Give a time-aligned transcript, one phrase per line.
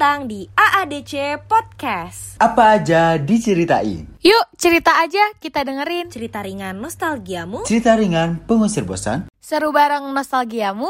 [0.00, 2.40] Datang di AADC Podcast.
[2.40, 4.08] Apa aja diceritain?
[4.24, 6.08] Yuk, cerita aja kita dengerin.
[6.08, 7.68] Cerita ringan nostalgiamu.
[7.68, 9.28] Cerita ringan pengusir bosan.
[9.44, 10.88] Seru bareng nostalgiamu,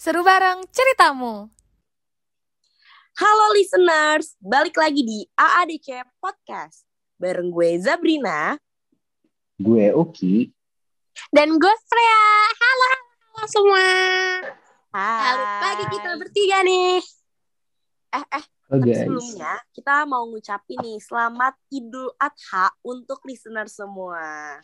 [0.00, 1.52] seru bareng ceritamu.
[3.20, 6.88] Halo listeners, balik lagi di AADC Podcast.
[7.20, 8.56] Bareng gue Zabrina.
[9.60, 10.48] Gue Uki.
[11.28, 12.24] Dan gue Freya.
[12.56, 12.88] Halo,
[13.20, 13.88] halo semua.
[14.96, 15.20] Hai.
[15.28, 17.04] Balik lagi kita bertiga nih.
[18.16, 19.06] Eh, eh, Oh tapi guys.
[19.06, 24.58] sebelumnya kita mau ngucapin nih selamat Idul Adha untuk listener semua.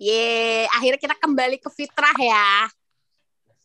[0.00, 2.64] Ye, akhirnya kita kembali ke fitrah ya.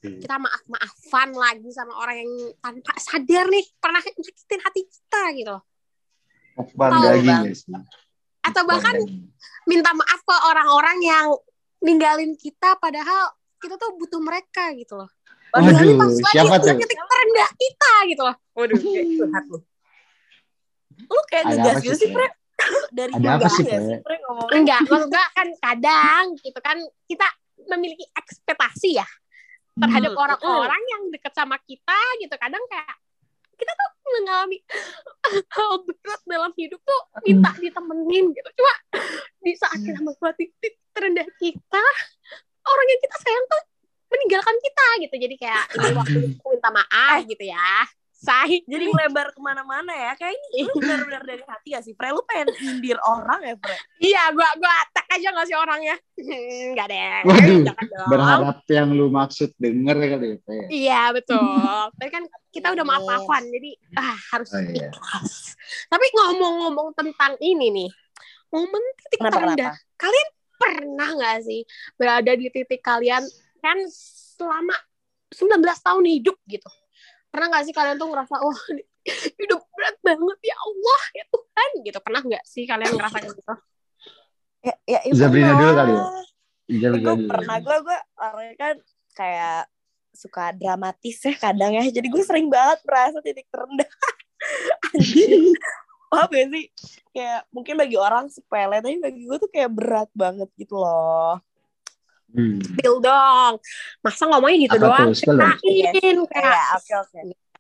[0.04, 5.56] Kita maaf-maafan lagi sama orang yang tanpa sadar nih pernah nyakitin hati kita gitu.
[6.60, 7.64] Mukbang daging guys.
[8.44, 9.00] Atau bahkan
[9.64, 11.28] minta maaf ke orang-orang yang
[11.80, 13.32] ninggalin kita padahal
[13.64, 15.08] kita tuh butuh mereka gitu loh.
[15.54, 16.78] Waduh, ini pas lagi siapa udah tuh?
[16.82, 18.36] titik terendah kita gitu loh.
[18.58, 19.60] Waduh, kayak curhat lu.
[21.04, 22.28] Lu kayak Ada ngegas gitu sih, Pre?
[22.90, 24.16] Dari Ada apa sih, Pre?
[24.58, 27.28] Enggak, maksud gue kan kadang gitu kan kita
[27.70, 29.08] memiliki ekspektasi ya
[29.74, 32.34] terhadap Hmm, orang-orang yang deket sama kita gitu.
[32.38, 32.98] Kadang kayak
[33.54, 33.90] kita tuh
[34.22, 34.58] mengalami
[35.56, 38.50] hal berat dalam hidup tuh minta ditemenin gitu.
[38.58, 38.74] Cuma
[39.42, 41.86] di saat kita melewati titik terendah kita,
[42.64, 43.62] orang yang kita sayang tuh
[44.14, 45.16] meninggalkan kita gitu.
[45.18, 47.90] Jadi kayak ini waktu minta maaf gitu ya.
[48.24, 48.64] Say.
[48.64, 50.16] Jadi melebar ke mana-mana ya.
[50.16, 52.08] Kayak ini lu benar-benar dari hati gak sih, Pre?
[52.16, 53.76] Lu pengen nyindir orang ya, Pre?
[54.00, 55.96] Iya, gua gua tag aja gak sih orangnya?
[56.16, 57.20] Enggak deh.
[57.28, 58.08] Waduh, Jangan dong.
[58.08, 60.66] Berharap yang lu maksud denger kali ya.
[60.72, 61.44] Iya, betul.
[62.00, 62.24] Tapi kan
[62.56, 64.88] kita udah maaf-maafan, jadi ah, harus Oh, iya.
[64.88, 65.60] ikhlas.
[65.92, 67.90] Tapi ngomong-ngomong tentang ini nih,
[68.56, 69.74] momen titik Kenapa, terendah.
[70.00, 71.68] Kalian pernah nggak sih
[72.00, 73.20] berada di titik kalian
[73.64, 73.80] kan
[74.36, 74.76] selama
[75.32, 76.70] 19 tahun hidup gitu?
[77.32, 78.84] Pernah nggak sih kalian tuh ngerasa, wah ini
[79.42, 82.00] hidup berat banget ya Allah ya Tuhan gitu?
[82.04, 83.42] Pernah nggak sih kalian ngerasa gitu?
[84.64, 85.60] Ya, ya, ya Zabrina pernah.
[85.60, 86.04] dulu kali ya?
[86.74, 87.30] Gue dulu.
[87.32, 88.76] pernah gue gue orangnya kan
[89.14, 89.62] kayak
[90.14, 93.90] suka dramatis ya kadang ya jadi gue sering banget merasa titik terendah
[94.94, 95.58] Anjir.
[96.14, 96.66] paham gak sih
[97.10, 101.42] kayak mungkin bagi orang sepele tapi bagi gue tuh kayak berat banget gitu loh
[102.34, 102.58] Hmm.
[102.60, 103.54] Spill dong.
[104.02, 105.08] Masa ngomongnya gitu Apa doang?
[105.08, 105.16] tuh?
[105.16, 105.54] Spill dong.
[105.62, 107.20] Ceritain kayak kayak oke oke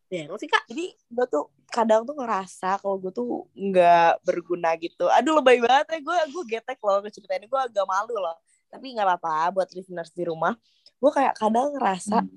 [0.10, 0.62] Ya, nggak sih kak?
[0.70, 5.90] jadi gue tuh kadang tuh ngerasa kalau gue tuh nggak berguna gitu aduh lebay banget
[5.90, 8.38] ya gue gue getek loh ngeceritain gue agak malu loh
[8.70, 10.54] tapi nggak apa-apa buat listeners di rumah
[11.02, 12.30] gue kayak kadang ngerasa Hmm.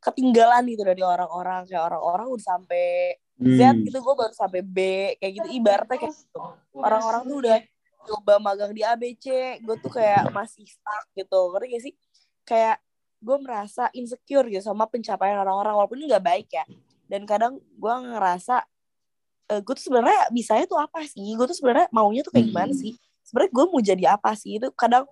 [0.00, 3.86] ketinggalan gitu dari orang-orang kayak orang-orang udah sampai Z Hmm.
[3.86, 4.78] gitu gue baru sampai B
[5.16, 6.40] kayak gitu ibaratnya kayak gitu
[6.74, 7.58] orang-orang tuh udah
[8.04, 9.26] coba magang di ABC
[9.60, 11.38] gue tuh kayak masih stuck gitu.
[11.52, 11.94] Ngerti gak sih?
[12.44, 12.76] Kayak
[13.20, 16.64] gue merasa insecure gitu sama pencapaian orang-orang walaupun nggak baik ya.
[17.04, 18.64] Dan kadang gue ngerasa
[19.50, 21.34] eh, gue tuh sebenarnya bisanya tuh apa sih?
[21.36, 22.80] Gue tuh sebenarnya maunya tuh kayak gimana Hmm.
[22.80, 22.92] sih?
[23.26, 24.56] Sebenarnya gue mau jadi apa sih?
[24.56, 25.04] Itu kadang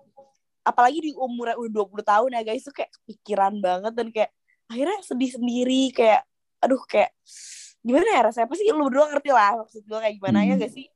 [0.63, 4.31] apalagi di umur udah 20 tahun ya guys tuh kayak kepikiran banget dan kayak
[4.69, 6.21] akhirnya sedih sendiri kayak
[6.59, 7.15] aduh kayak
[7.79, 8.47] gimana ya rasanya?
[8.51, 10.61] Pasti lu berdua ngerti lah maksud gue kayak gimana ya Hmm.
[10.61, 10.87] gak sih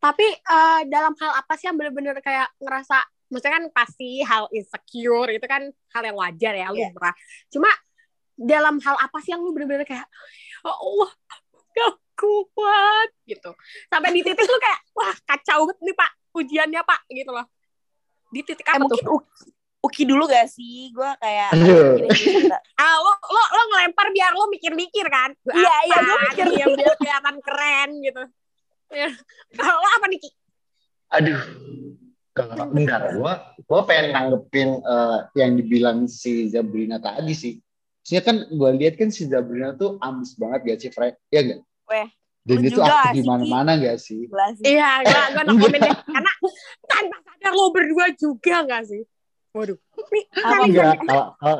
[0.00, 2.96] Tapi eh, dalam hal apa sih yang bener-bener kayak ngerasa,
[3.28, 5.62] maksudnya kan pasti hal insecure itu kan
[5.92, 6.88] hal yang wajar ya, Iya.
[6.88, 7.12] lumrah.
[7.46, 7.68] Cuma
[8.34, 10.08] dalam hal apa sih yang lu bener-bener kayak,
[10.64, 11.10] ya Allah,
[11.70, 13.52] gak kuat gitu.
[13.86, 17.46] Sampai di titik lu kayak, wah kacau banget nih pak, ujiannya pak gitu loh.
[18.28, 19.20] Di titik eh apa mungkin tuh?
[19.20, 19.48] Uki,
[19.80, 21.50] Uki dulu gak sih gue kayak
[21.96, 22.08] gini,
[22.80, 25.32] Ah, lo, lo, lo ngelempar biar lo mikir-mikir kan?
[25.48, 26.46] Iya, iya, gua mikir.
[26.56, 28.22] yang biar kelihatan keren gitu.
[28.90, 29.10] Ya.
[29.54, 30.30] Kalau apa nih Ki?
[31.14, 31.40] Aduh.
[32.30, 37.54] Kalau bentar, gua gua pengen nanggepin eh, yang dibilang si Zabrina tadi sih.
[38.06, 41.18] Soalnya kan gua lihat kan si Zabrina tuh ambis banget gak sih, Frank?
[41.34, 41.60] Iya gak?
[41.90, 42.08] Weh,
[42.46, 44.30] Dan dia tuh aktif di mana-mana gak sih?
[44.62, 45.94] Iya, gue gue no comment deh.
[46.06, 46.32] Karena
[46.86, 49.02] tanpa sadar lo berdua juga gak sih?
[49.50, 49.78] Waduh.
[50.14, 51.58] Nih, Apa Enggak, kalau kalau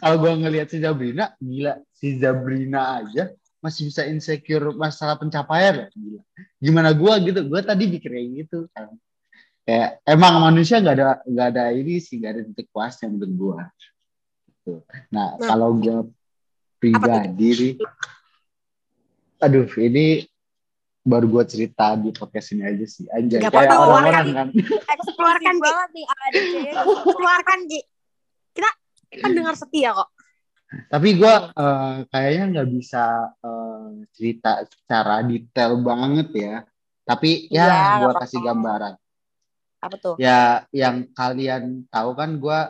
[0.00, 3.28] kalau gua ngelihat si Zabrina, gila si Zabrina aja
[3.64, 6.20] masih bisa insecure masalah pencapaian gila.
[6.60, 7.40] Gimana gua gitu?
[7.48, 8.92] Gua tadi mikirnya gitu kan.
[9.64, 13.60] Kayak emang manusia nggak ada nggak ada ini sih nggak ada titik puasnya menurut gua.
[14.44, 14.84] Gitu.
[15.08, 15.48] Nah, Nah.
[15.48, 16.04] kalau gua
[16.76, 17.72] pribadi nih,
[19.40, 20.28] aduh ini
[21.00, 23.08] baru gua cerita di podcast ini aja sih.
[23.08, 24.48] Anjay, Nggak kayak apa-apa, orang-orang kan.
[25.16, 26.54] Keluarkan, banget nih ADC.
[27.08, 27.80] keluarkan Ki.
[28.52, 28.70] Kita
[29.24, 30.13] pendengar setia kok.
[30.90, 31.34] Tapi gue
[32.10, 36.56] kayaknya nggak bisa eh, cerita secara detail banget ya.
[37.04, 38.94] Tapi ya Iya, gue kasih gambaran.
[39.84, 40.14] Apa tuh?
[40.16, 42.60] Ya yang kalian tahu kan gue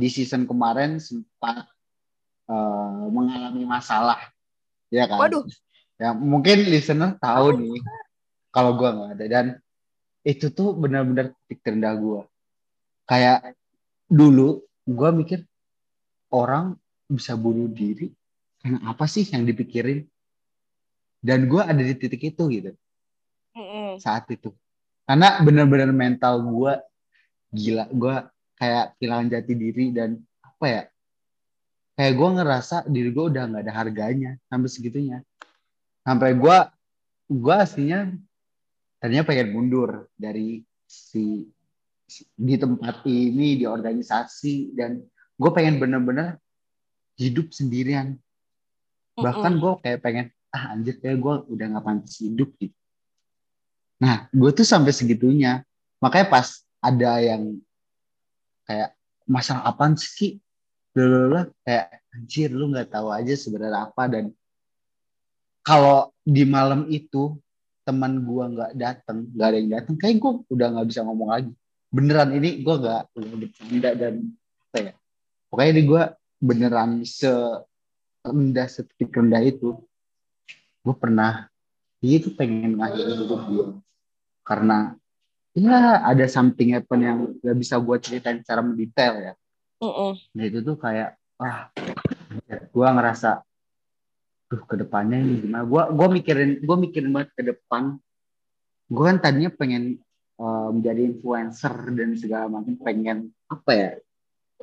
[0.00, 1.68] di season kemarin sempat
[2.48, 4.18] eh, mengalami masalah
[4.88, 5.44] ya kan Waduh.
[6.00, 7.80] ya mungkin listener tahu nih
[8.48, 9.46] kalau gue nggak ada dan
[10.24, 12.20] itu tuh benar-benar titik terendah gue
[13.04, 13.56] kayak
[14.08, 15.38] dulu gue mikir
[16.32, 16.76] orang
[17.08, 18.12] bisa bunuh diri
[18.58, 20.04] karena apa sih yang dipikirin?
[21.18, 22.70] Dan gue ada di titik itu gitu.
[23.98, 24.54] Saat itu.
[25.06, 26.78] Karena benar-benar mental gue
[27.54, 27.90] gila.
[27.90, 28.14] Gue
[28.58, 30.82] kayak kehilangan jati diri dan apa ya?
[31.98, 35.18] Kayak gue ngerasa diri gue udah nggak ada harganya sampai segitunya.
[36.06, 36.56] Sampai gue
[37.28, 38.14] gue aslinya
[38.98, 41.46] tadinya pengen mundur dari si
[42.06, 45.02] si- di tempat ini di organisasi dan
[45.38, 46.36] gue pengen bener-bener
[47.14, 48.18] hidup sendirian.
[49.14, 52.74] Bahkan gue kayak pengen ah anjir kayak gue udah nggak pantas hidup gitu.
[54.02, 55.62] Nah gue tuh sampai segitunya.
[56.02, 57.58] Makanya pas ada yang
[58.66, 58.94] kayak
[59.26, 60.28] masalah apaan sih Ki?
[60.94, 61.50] Blablabla.
[61.62, 64.02] kayak anjir lu nggak tahu aja sebenarnya apa.
[64.10, 64.24] Dan
[65.62, 67.38] kalau di malam itu
[67.82, 71.52] teman gua nggak datang nggak ada yang datang kayak gue udah nggak bisa ngomong lagi.
[71.88, 74.14] Beneran ini gue nggak nggak bercanda dan
[74.68, 74.92] apa ya
[75.48, 76.02] pokoknya ini gue
[76.38, 79.74] beneran serendah setik rendah itu
[80.86, 81.50] gue pernah
[81.98, 83.66] dia tuh pengen ngakhiri hidup gue
[84.46, 84.94] karena
[85.58, 89.34] ya ada something happen yang gak bisa gue ceritain secara mendetail ya.
[89.82, 90.14] Mm-mm.
[90.34, 91.70] Nah itu tuh kayak ah
[92.48, 93.42] gue ngerasa
[94.48, 95.66] tuh ke depannya ini gimana?
[95.66, 97.98] Gue gue mikirin gue mikirin banget ke depan.
[98.88, 100.00] Gue kan tadinya pengen
[100.40, 103.18] eh, menjadi influencer dan segala macam pengen
[103.50, 103.90] apa ya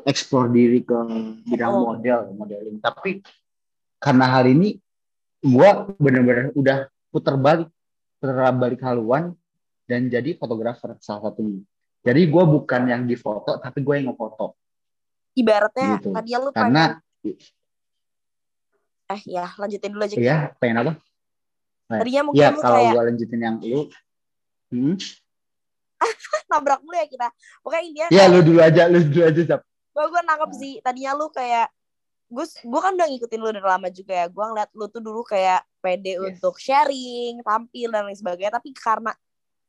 [0.03, 0.97] explore diri ke
[1.47, 1.95] bidang Oh.
[1.95, 3.24] model modeling tapi
[4.03, 4.75] karena hal ini
[5.39, 7.69] gue bener-bener udah puter balik
[8.19, 9.31] puter balik haluan
[9.88, 11.63] dan jadi fotografer salah satunya
[12.03, 14.57] jadi gue bukan yang difoto tapi gue yang ngefoto
[15.36, 16.09] Ibaratnya Gitu.
[16.15, 16.83] tadinya lu pengen karena
[19.06, 20.15] eh ya lanjutin dulu aja.
[20.18, 20.94] ya pengen apa
[21.86, 23.81] Tadinya mungkin ya kalau kayak gue lanjutin yang lu
[24.74, 24.95] hmm?
[26.51, 27.27] nabrak dulu ya kita.
[27.62, 29.62] Pokoknya intinya ya lu dulu aja lu dulu aja Zap.
[29.95, 31.71] Gue gue nangkep sih tadinya lu kayak
[32.25, 35.24] gue gue kan udah ngikutin lu dari lama juga ya gue ngeliat lu tuh dulu
[35.24, 36.36] kayak pede Yes.
[36.36, 39.15] untuk sharing tampil dan lain sebagainya tapi karena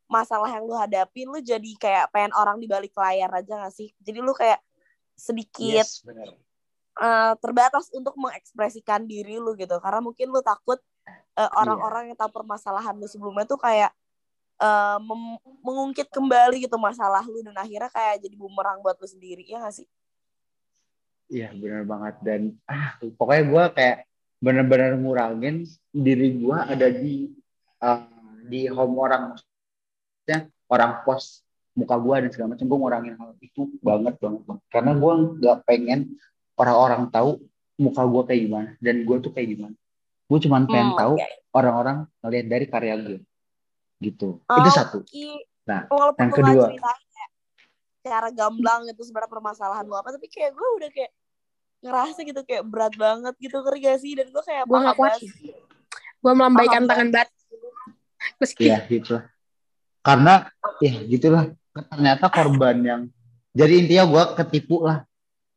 [0.06, 3.90] masalah yang lu hadapin lu jadi kayak pengen orang di balik layar aja gak sih?
[4.00, 4.62] Jadi lu kayak
[5.19, 6.06] sedikit yes
[6.96, 9.76] eh, terbatas untuk mengekspresikan diri lu gitu.
[9.82, 10.78] Karena mungkin lu takut
[11.11, 13.90] eh, orang-orang yang tahu permasalahan lu sebelumnya tuh kayak
[15.05, 19.44] mem- mengungkit kembali gitu masalah lu dan akhirnya kayak jadi bumerang buat lu sendiri.
[19.44, 19.84] Ya gak sih
[21.31, 22.14] iya benar banget.
[22.23, 23.99] Dan ah pokoknya gue kayak
[24.37, 27.31] benar-benar ngurangin diri gue ada di
[27.82, 28.00] eh,
[28.46, 29.23] di home orang.
[29.34, 30.38] Maksudnya
[30.70, 31.43] orang post
[31.76, 34.64] muka gue dan segala macam gue ngurangin hal itu banget banget banget.
[34.73, 36.00] Karena gue nggak pengen
[36.56, 37.31] orang-orang tahu
[37.76, 39.76] muka gue kayak gimana dan gue tuh kayak gimana.
[40.26, 41.14] Gue cuman pengen Hmm, tahu
[41.55, 43.20] orang-orang ngeliat dari karya gue
[44.00, 44.40] gitu.
[44.44, 44.99] Oh, itu satu.
[45.67, 46.64] Nah, walaupun yang kedua.
[46.73, 47.06] ceritain
[48.06, 51.11] kayak cara gamblang itu sebenarnya permasalahan lu apa tapi kayak gue udah kayak
[51.82, 54.14] ngerasa gitu kayak berat banget gitu ngeri gak sih?
[54.14, 55.19] Dan gue kayak Gue gak paham kuat.
[56.23, 57.28] Gue melambaikan Paham tangan bat.
[58.38, 59.19] Meski ya gitu.
[60.07, 60.47] Karena
[60.78, 61.50] ya gitulah.
[61.76, 63.02] Ternyata korban yang
[63.50, 65.02] jadi intinya gue ketipu lah.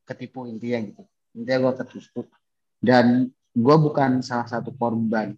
[0.09, 1.03] Ketipu intinya gitu.
[1.37, 2.25] Intinya gue ketipu.
[2.81, 5.37] Dan gue bukan salah satu korban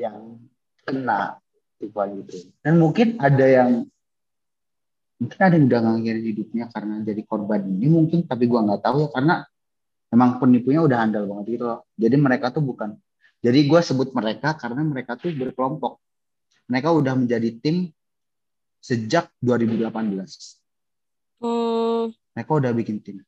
[0.00, 0.40] yang
[0.82, 1.36] kena
[1.76, 2.48] tipuan gitu.
[2.64, 3.84] Dan mungkin ada yang
[5.20, 8.96] mungkin ada yang udah ngakhirin hidupnya karena jadi korban ini mungkin tapi gue nggak tahu
[9.04, 9.34] ya karena
[10.08, 11.80] emang penipunya udah handal banget gitu loh.
[11.94, 12.96] Jadi mereka tuh bukan
[13.40, 16.00] jadi gue sebut mereka karena mereka tuh berkelompok.
[16.72, 17.92] Mereka udah menjadi tim
[18.80, 20.60] sejak 2018
[21.40, 23.24] Hmm, mereka udah bikin tim.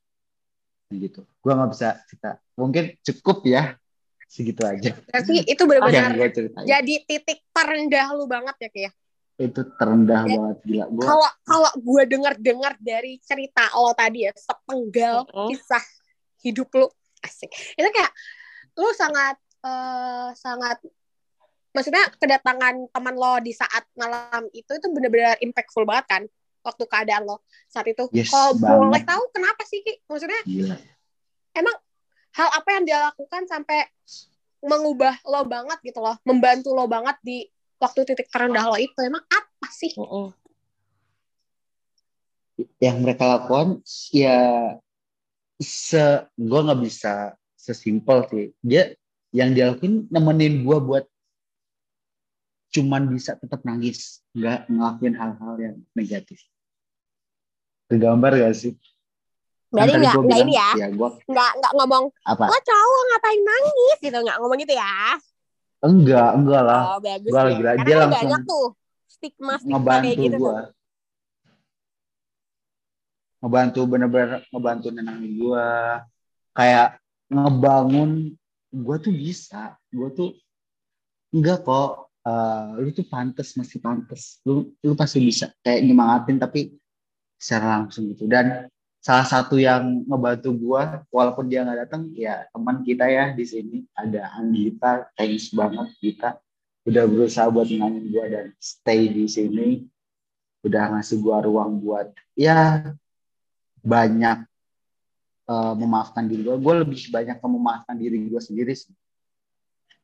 [0.93, 1.25] Gitu.
[1.41, 2.37] Gue nggak bisa cerita.
[2.53, 3.73] Mungkin cukup ya
[4.29, 4.93] segitu aja.
[5.09, 6.13] Berarti itu benar-benar
[6.61, 8.91] jadi titik terendah lu banget ya Ki ya.
[9.33, 10.37] Itu terendah Ya.
[10.37, 15.47] banget gila gue Kalau kalau gue dengar-dengar dari cerita lo tadi ya sepenggal Mm-mm.
[15.49, 15.83] kisah
[16.45, 16.87] hidup lu
[17.25, 17.49] asik.
[17.73, 18.13] Itu kayak
[18.77, 19.35] lu sangat
[19.65, 20.77] eh, sangat
[21.73, 26.23] maksudnya kedatangan teman lo di saat malam itu itu benar-benar impactful banget kan
[26.61, 28.05] waktu keadaan lo saat itu.
[28.13, 29.97] Yes, Kalau boleh tahu kenapa sih Ki?
[30.05, 30.77] Maksudnya gila
[31.57, 31.75] emang
[32.33, 33.85] hal apa yang dia lakukan sampai
[34.63, 37.43] mengubah lo banget gitu loh, membantu lo banget di
[37.83, 39.91] waktu titik terendah lo itu emang apa sih?
[39.99, 40.31] mm-mm.
[42.79, 43.83] yang mereka lakukan
[44.15, 44.39] ya
[45.59, 48.95] se gue nggak bisa sesimpel sih dia
[49.33, 51.05] yang dia lakuin nemenin gue buat
[52.73, 56.41] cuman bisa tetap nangis nggak ngelakuin hal-hal yang negatif
[57.89, 58.73] kegambar gak sih
[59.73, 62.45] Berarti tadi nggak nggak bilang, ini ya, Ya gua nggak nggak ngomong apa?
[62.45, 65.17] lo cowok ngapain nangis gitu, nggak ngomong gitu ya.
[65.83, 66.81] Enggak, enggak lah.
[66.95, 68.67] Oh bagus Gua gila, Karena dia kan langsung banyak tuh
[69.11, 70.37] stigma stigma kayak gitu.
[70.39, 70.47] gua.
[70.55, 70.67] tuh.
[73.43, 75.67] Ngebantu bener-bener ngebantu nenangin gua.
[76.55, 76.87] Kayak
[77.27, 78.11] ngebangun
[78.71, 79.75] gua tuh bisa.
[79.91, 80.31] Gua tuh
[81.35, 82.07] enggak kok.
[82.23, 84.39] eh, lu tuh pantas masih pantas.
[84.47, 85.51] Lu lu pasti bisa.
[85.59, 86.71] Kayak nyemangatin tapi
[87.35, 88.23] secara langsung gitu.
[88.31, 88.71] Dan
[89.03, 93.77] salah satu yang ngebantu gua walaupun dia nggak datang ya teman kita ya di sini.
[93.91, 96.39] Ada Anggita thanks banget kita
[96.87, 99.83] udah berusaha buat nenangin gua dan stay di sini.
[100.63, 102.87] Udah ngasih gua ruang buat ya
[103.83, 104.47] banyak
[105.43, 106.55] eh, memaafkan diri gua.
[106.55, 108.95] Gua lebih banyak ke memaafkan diri gua sendiri sih.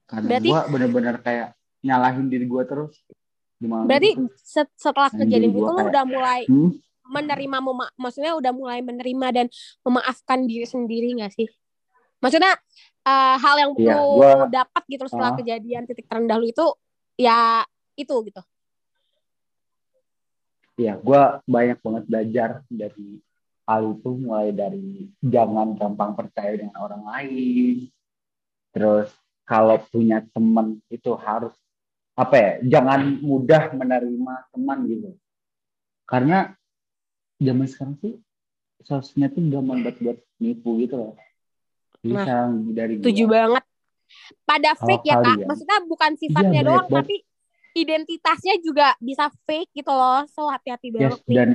[0.04, 3.00] Karena Berarti- gua bener-bener kayak nyalahin diri gua terus.
[3.56, 6.72] Gimana Berarti set- setelah kejadian jadi itu kayak- udah mulai Hmm?
[7.10, 9.46] Menerima mema- maksudnya udah mulai menerima dan
[9.82, 11.50] memaafkan diri sendiri nggak sih?
[12.22, 12.54] Maksudnya
[13.02, 15.38] eh, hal yang Iya, lu gua- dapat gitu setelah Ah.
[15.40, 16.68] kejadian titik terendah lu itu
[17.18, 17.66] ya
[17.98, 18.42] itu gitu.
[20.78, 23.20] ya gue banyak banget belajar dari
[23.68, 27.92] hal itu mulai dari jangan gampang percaya dengan orang lain
[28.72, 29.12] terus
[29.44, 31.52] kalau punya teman itu harus
[32.16, 35.12] apa ya jangan mudah menerima teman gitu
[36.08, 36.56] karena
[37.40, 38.14] zaman sekarang sih
[38.82, 41.14] sosmed tuh gampang buat buat nipu gitu loh
[42.00, 43.64] Nah, saran dari gua, Setuju banget.
[44.48, 47.16] Pada fake ya kak, kalian- maksudnya bukan sifatnya Iya, doang, tapi
[47.76, 50.24] identitasnya juga bisa fake gitu loh.
[50.26, 51.36] So hati-hati Yes, banget nih.
[51.36, 51.50] dan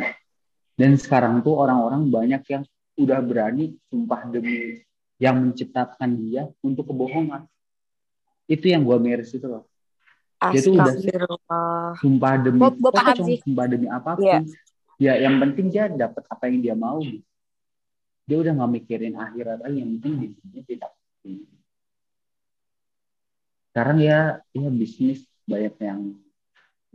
[0.77, 2.63] dan sekarang tuh orang-orang banyak yang
[2.95, 4.85] udah berani sumpah demi
[5.17, 7.49] yang menciptakan dia untuk kebohongan.
[8.45, 9.65] Itu yang gua miris itu loh.
[10.45, 11.97] Dia tuh udah-.
[11.97, 13.39] Sumpah demi Gua- gua paham pocong, sih.
[13.41, 14.29] sumpah demi apa pun.
[14.29, 14.45] Iya.
[14.97, 17.03] Ya yang penting dia dapat apa yang dia mau.
[17.03, 17.23] gitu.
[18.25, 20.33] Dia udah nggak mikirin akhirat lagi, yang penting
[20.65, 20.99] dia dapat.
[23.69, 26.01] Sekarang ya, ya bisnis banyak yang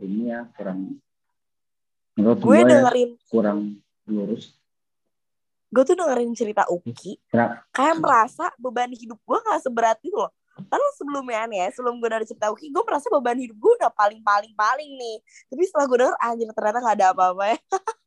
[0.00, 0.96] ini ya kurang
[2.16, 3.58] menurut Gue gua ya dengerin, kurang
[4.08, 4.56] lurus.
[5.70, 7.62] gue tuh dengerin cerita Uki, Kenapa?
[7.70, 10.32] kayak merasa beban hidup gue gak seberat itu loh.
[10.66, 13.90] Lalu sebelumnya nih ya, sebelum gue dari cerita Uki, gue merasa beban hidup gue udah
[13.90, 15.16] paling-paling-paling nih.
[15.46, 17.58] Tapi setelah gue denger, anjir ternyata gak ada apa-apa ya.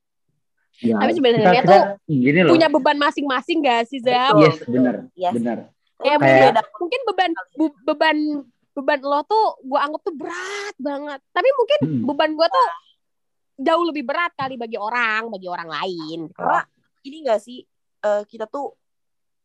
[0.75, 2.51] Ya, Tapi sebenarnya kita- tuh gini loh.
[2.51, 4.33] Punya beban masing-masing gak sih Zam?
[4.33, 4.41] Betul.
[4.41, 5.33] Yes, benar, Yes.
[5.37, 5.57] benar.
[5.61, 5.69] Ya,
[6.03, 6.61] Kayak mungkin, beda.
[6.75, 8.17] mungkin beban bu- beban
[8.73, 11.19] beban lo tuh gue anggap tuh berat banget.
[11.29, 12.03] Tapi mungkin Hmm.
[12.03, 12.67] beban gue tuh
[13.55, 16.19] jauh lebih berat kali bagi orang, bagi orang lain.
[16.25, 16.33] gitu.
[16.33, 16.65] Karena
[17.05, 17.61] ini gak sih,
[18.01, 18.73] eh, kita tuh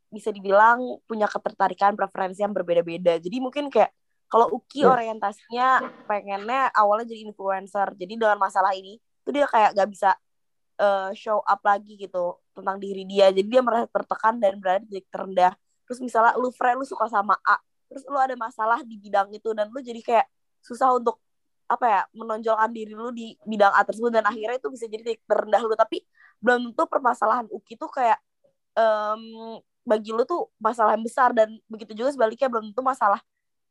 [0.08, 3.20] bisa dibilang punya ketertarikan preferensi yang berbeda-beda.
[3.20, 3.92] Jadi mungkin kayak
[4.28, 4.92] kalau Uki Yes.
[4.92, 5.68] orientasinya
[6.04, 7.96] pengennya awalnya jadi influencer.
[7.96, 10.10] Jadi dengan masalah ini tuh dia kayak gak bisa
[10.78, 13.32] eh, show up lagi gitu tentang diri dia.
[13.32, 15.52] Jadi dia merasa tertekan dan berada di titik terendah.
[15.88, 17.56] Terus misalnya lu friend lu suka sama A,
[17.88, 20.26] terus lu ada masalah di bidang itu dan lu jadi kayak
[20.60, 21.16] susah untuk
[21.68, 25.24] apa ya menonjolkan diri lu di bidang A tersebut dan akhirnya itu bisa jadi titik
[25.28, 26.00] terendah lu tapi
[26.40, 28.16] belum tentu permasalahan Uki tuh kayak
[28.72, 29.22] em,
[29.88, 33.24] bagi lu tuh masalah yang besar dan begitu juga sebaliknya belum tentu masalah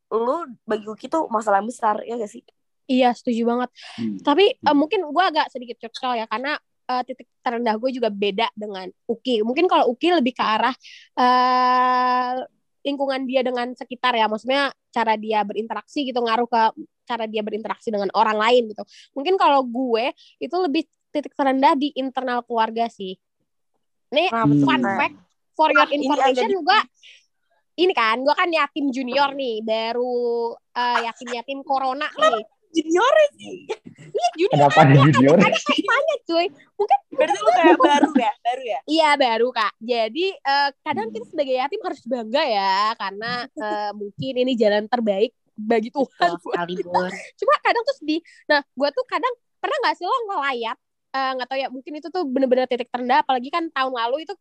[0.10, 2.44] lu bagi Uki tuh masalah yang besar ya gak sih?
[2.88, 3.70] Iya setuju banget.
[4.00, 4.18] Hmm.
[4.24, 6.56] Tapi eh, mungkin gue agak sedikit curcol ya karena
[6.88, 9.44] eh, titik terendah gue juga beda dengan Uki.
[9.44, 10.74] Mungkin kalau Uki lebih ke arah
[11.20, 12.42] eh
[12.88, 16.64] lingkungan dia dengan sekitar ya, maksudnya cara dia berinteraksi gitu ngaruh ke
[17.04, 18.88] cara dia berinteraksi dengan orang lain gitu.
[19.12, 23.20] Mungkin kalau gue itu lebih titik terendah di internal keluarga sih.
[24.08, 25.27] Nih Nah, fun fact
[25.58, 26.80] for your ini information gue
[27.78, 33.64] ini kan gue kan yatim junior nih baru eh, yatim yatim corona nih Junior sih.
[34.12, 35.38] iya junior Kenapa ada junior?
[35.40, 36.46] ada kaitannya cuy
[36.76, 38.80] mungkin Berarti lu kayak baru ya, baru ya.
[38.86, 44.34] iya baru kak jadi eh, kadang kita sebagai yatim harus bangga ya karena eh, mungkin
[44.46, 47.02] ini jalan terbaik bagi Tuhan buat kita.
[47.40, 50.78] cuma kadang tuh sedih nah gue tuh kadang pernah nggak sih lo ngelayat
[51.18, 54.38] nggak tahu ya mungkin itu tuh bener-bener titik terendah apalagi kan tahun lalu itu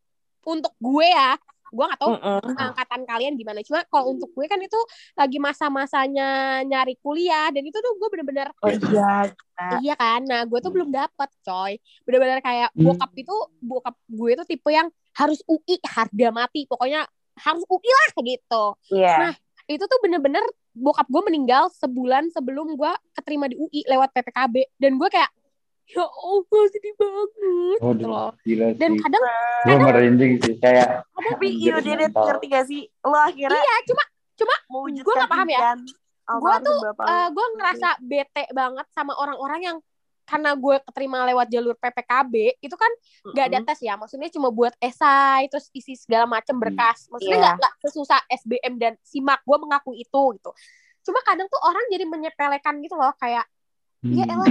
[0.46, 1.34] untuk gue ya
[1.66, 2.14] gue nggak tahu
[2.56, 3.58] angkatan kalian gimana.
[3.66, 4.78] Cuma kalau untuk gue kan itu
[5.18, 9.34] lagi masa-masanya nyari kuliah dan itu tuh gue bener-bener Oh iya.
[9.58, 10.22] Nah, iya kan?
[10.24, 11.76] Nah gue tuh belum dapet coy.
[12.06, 12.86] Bener-bener kayak Hmm.
[12.86, 14.88] bokap itu bokap gue tuh tipe yang
[15.18, 16.70] harus UI harga mati.
[16.70, 17.02] Pokoknya
[17.36, 18.64] harus UI lah gitu.
[18.94, 19.14] Iya.
[19.28, 19.32] Nah,
[19.66, 25.00] itu tuh bener-bener bokap gue meninggal sebulan sebelum gue keterima di UI lewat PPKB dan
[25.00, 25.28] gue kayak
[25.86, 27.30] ya Allah sedih banget
[27.78, 29.00] gitu loh gila dan sih.
[29.00, 29.22] kadang
[29.62, 32.24] Gue merinding sih kayak Tapi Anjir, you did it, mental.
[32.24, 32.82] ngerti gak sih?
[33.00, 34.04] Lo akhirnya iya cuma
[34.68, 35.60] mewujudkan Gua nggak paham ya.
[36.26, 39.76] almarhum tuh bapak eh, gue ngerasa bete banget sama orang-orang yang
[40.22, 42.90] karena gue keterima lewat jalur PPKB itu kan
[43.24, 47.42] nggak ada tes ya maksudnya cuma buat esai terus isi segala macam berkas maksudnya Iya.
[47.46, 50.50] nggak nggak sesusah SBM dan simak gue mengaku itu gitu
[51.04, 53.46] cuma kadang tuh orang jadi menyepelekan gitu loh kayak
[54.02, 54.34] ya Hmm.
[54.34, 54.46] elah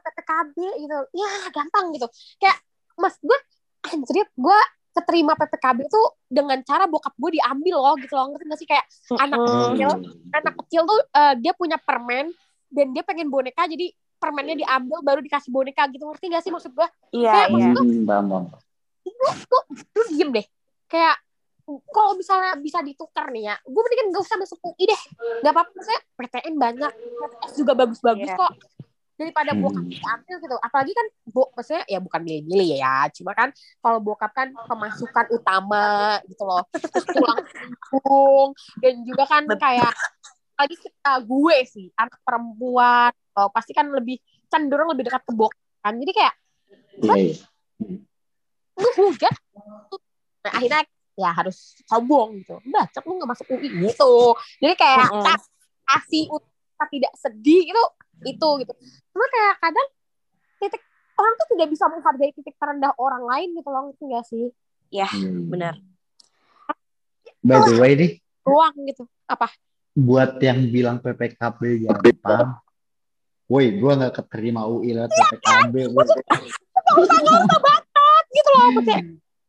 [0.00, 2.06] PPKB gitu ya gampang gitu
[2.36, 2.58] kayak
[2.94, 3.38] mas gue
[3.86, 4.58] anjir gue
[4.90, 8.84] keterima PPKB tuh dengan cara bokap gue diambil loh gitu loh ngerti gak sih kayak
[9.16, 9.72] anak Mm-mm.
[9.72, 9.90] kecil
[10.32, 12.34] anak kecil tuh eh, dia punya permen
[12.68, 16.70] dan dia pengen boneka jadi permennya diambil baru dikasih boneka gitu ngerti gak sih maksud
[16.70, 17.66] gue Iya, Kayak iya.
[17.72, 18.26] Hmm, paham.
[19.46, 20.46] tuh lu diem deh
[20.86, 21.16] kayak
[21.88, 25.00] kalau misalnya bisa ditukar nih ya gue mendingan gak usah masuk UI deh
[25.40, 28.36] gak apa-apa maksudnya PTN banyak PTS juga bagus-bagus Iya.
[28.36, 28.52] kok
[29.20, 29.60] daripada Hmm.
[29.60, 30.56] bokap diambil gitu.
[30.64, 33.52] Apalagi kan bo maksudnya ya bukan milih-milih ya cuma kan
[33.84, 36.64] kalau bokap kan pemasukan utama gitu loh.
[37.12, 37.44] Tulang
[37.92, 38.50] punggung.
[38.80, 39.92] Dan juga kan kayak
[40.56, 43.12] lagi kita gue sih anak perempuan.
[43.36, 44.16] Oh, pasti kan lebih
[44.48, 46.00] cenderung lebih dekat ke bokap kan.
[46.00, 46.34] Jadi kayak
[47.04, 47.36] iya.
[48.80, 49.34] lu hujat
[50.40, 50.88] nah akhirnya
[51.20, 52.56] ya harus sombong gitu.
[52.64, 54.32] Bacot lu gak masuk UI gitu.
[54.56, 55.24] Jadi kayak Mm-mm.
[55.28, 55.52] kas-
[55.84, 57.82] kasih utama tidak sedih itu
[58.26, 58.72] itu gitu
[59.12, 59.88] cuma kayak kadang
[60.60, 60.82] titik
[61.16, 64.48] orang tuh tidak bisa menghargai titik terendah orang lain gitu loh ngerti gak sih
[64.90, 65.46] Hmm.
[65.46, 65.78] benar.
[67.46, 68.10] By the way nih,
[68.42, 69.54] ruang gitu apa
[69.94, 72.58] buat yang bilang PPKB gampang.
[73.50, 75.74] Woi, gue nggak keterima UI lewat PPKB.
[75.94, 76.06] gak
[77.06, 78.68] usah gak usah batat gitu loh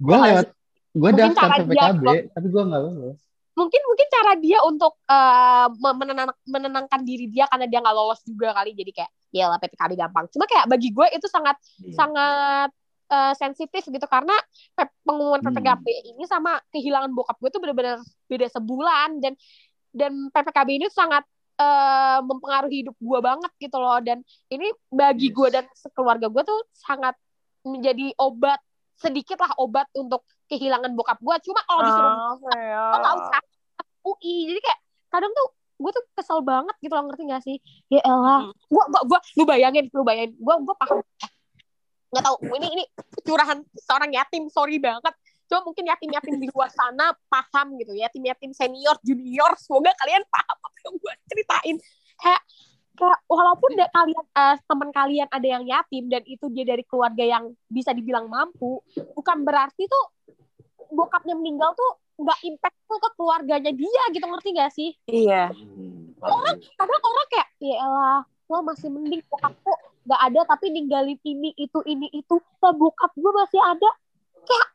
[0.02, 0.48] Gue lewat,
[0.94, 3.20] gue daftar PPKB, tapi gue nggak lolos.
[3.52, 4.96] Mungkin mungkin cara dia untuk
[5.76, 8.72] me- menenang- menenangkan diri dia karena dia nggak lolos juga kali.
[8.72, 10.26] Jadi kayak ya lah PPKB gampang.
[10.32, 11.60] Cuma kayak bagi gue itu sangat
[11.92, 12.72] sangat
[13.12, 14.08] eh, sensitif gitu.
[14.08, 14.32] Karena
[14.72, 15.52] pe- pengumuman Hmm.
[15.52, 15.84] PPKB
[16.16, 19.20] ini sama kehilangan bokap gue tuh benar-benar beda sebulan.
[19.20, 19.34] Dan
[19.92, 21.28] dan PPKB ini sangat
[21.60, 24.00] eh, mempengaruhi hidup gue banget gitu loh.
[24.00, 25.36] Dan ini bagi Yes.
[25.36, 27.14] gue dan keluarga gue tuh sangat
[27.68, 28.58] menjadi obat
[28.98, 33.42] sedikit lah obat untuk kehilangan bokap gue cuma kalau disuruh Ah, kayak- lo nggak usah
[34.04, 37.58] UI jadi kayak kadang tuh gue tuh kesel banget gitu loh ngerti gak sih?
[37.88, 38.54] Ya elah Hmm.
[38.54, 40.38] gue gue gue lu bayangin lu bayangin.
[40.38, 41.02] Gue gue paham.
[42.12, 42.84] Nggak tahu ini ini
[43.22, 45.10] curahan seorang yatim sorry banget.
[45.48, 47.92] Cuma mungkin yatim-yatim di luar sana paham gitu.
[47.94, 51.76] Yatim-yatim senior junior semoga kalian paham apa yang gue ceritain.
[52.16, 52.42] Kayak
[52.94, 57.26] kayak walaupun da- kalian eh, teman kalian ada yang yatim dan itu dia dari keluarga
[57.26, 60.04] yang bisa dibilang mampu bukan berarti tuh
[60.92, 64.90] bokapnya meninggal tuh nggak impact tuh ke keluarganya dia gitu ngerti gak sih?
[65.10, 65.50] Iya.
[66.78, 71.56] kadang orang kayak ya elah lo masih mending bokap kok nggak ada tapi ninggalin ini
[71.58, 73.90] itu ini itu lah bokap gue masih ada.
[74.46, 74.68] Kayak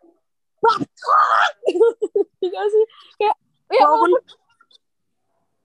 [0.58, 1.54] bacot
[2.46, 2.84] Iya sih?
[3.20, 3.36] Kayak
[3.70, 4.10] ya Walaupun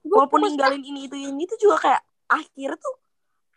[0.06, 2.96] walaupun ninggalin ini itu ini itu juga kayak akhirnya tuh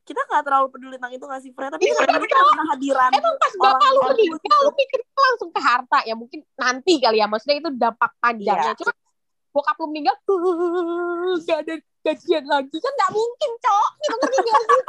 [0.05, 2.53] kita nggak terlalu peduli tentang itu nggak sih Fred tapi Iya, kan kita betul.
[2.61, 7.19] kehadiran emang pas bapak lu meninggal lu pikir langsung ke harta ya mungkin nanti kali
[7.19, 7.27] ya.
[7.27, 8.73] Maksudnya itu dampak panjangnya.
[8.77, 8.79] Iya.
[8.79, 8.93] cuma
[9.57, 10.17] bokap lu meninggal
[11.49, 12.77] gak ada gajian lagi.
[12.77, 14.81] Kan nggak mungkin cok gitu ngerti gak sih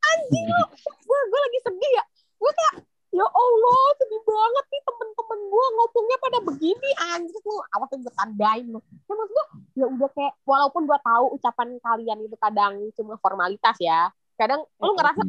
[0.00, 0.64] anjing lu.
[1.04, 2.04] Gue gue lagi sedih ya.
[2.40, 2.74] Gue kayak
[3.10, 8.64] ya Allah sedih banget nih temen-temen gue ngomongnya pada begini anjir lu awas gue tandain
[8.64, 8.80] lu.
[8.80, 9.44] Ya maksud gue
[9.76, 14.92] ya udah kayak walaupun gue tahu ucapan kalian itu kadang cuma formalitas ya kadang lu
[14.96, 15.20] ngerasa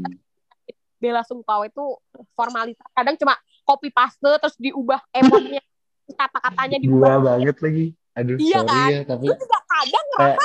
[1.02, 1.84] bela sungkawa itu
[2.38, 2.86] formalitas?
[2.94, 3.34] Kadang cuma
[3.66, 5.66] copy paste terus diubah emotnya
[6.14, 7.86] kata-katanya Gua diubah banget lagi.
[8.12, 8.90] Aduh, Iya sorry kan?
[8.92, 10.44] ya, tapi lu juga kadang ngerasa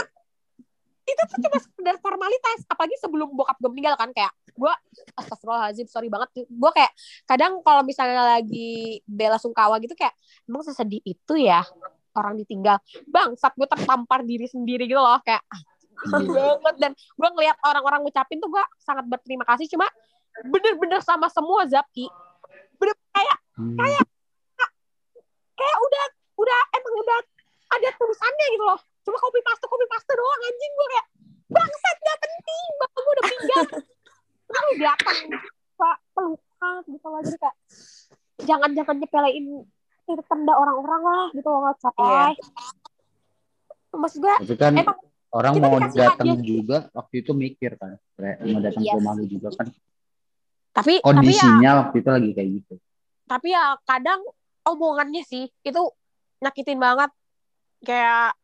[1.07, 4.73] itu tuh cuma sekedar formalitas apalagi sebelum bokap gue meninggal kan kayak gue
[5.15, 6.47] astagfirullahaladzim sorry banget.
[6.51, 6.91] Gue kayak
[7.31, 10.15] kadang kalau misalnya lagi bela sungkawa gitu kayak
[10.51, 11.63] emang sesedih itu ya
[12.17, 12.81] orang ditinggal.
[13.07, 15.61] Bangsat gue tertampar diri sendiri gitu loh kayak ah,
[16.09, 16.77] sedih banget.
[16.81, 19.87] Dan gue ngelihat orang-orang ngucapin tuh gue sangat berterima kasih cuma
[20.49, 22.05] bener-bener sama semua Zapki
[22.77, 23.77] bener kayak hmm,
[25.57, 26.05] kayak udah
[26.37, 27.19] udah emang udah
[27.77, 28.81] ada tulisannya gitu loh.
[29.05, 31.07] Cuma copy paste copy paste doang anjing gue kayak
[31.47, 33.65] bangsat gak penting bapak gue udah meninggal.
[34.47, 35.19] Lu datang
[35.77, 37.57] pak pelukan gitu loh jadi kayak
[38.45, 39.47] jangan jangan nyepelein
[40.07, 42.33] titik rendah orang-orang lah gitu loh nggak coy
[43.97, 44.99] maksud gue tapi kan emang
[45.37, 46.45] orang mau datang hadiah.
[46.45, 49.67] juga waktu itu mikir kan, kayak mau datang Iya ke rumah lu juga kan.
[50.77, 52.75] Tapi tapi ya kondisinya waktu itu lagi kayak gitu.
[53.27, 54.21] tapi ya kadang
[54.63, 55.83] omongannya sih itu
[56.41, 57.11] nyakitin banget.
[57.85, 58.39] Kayak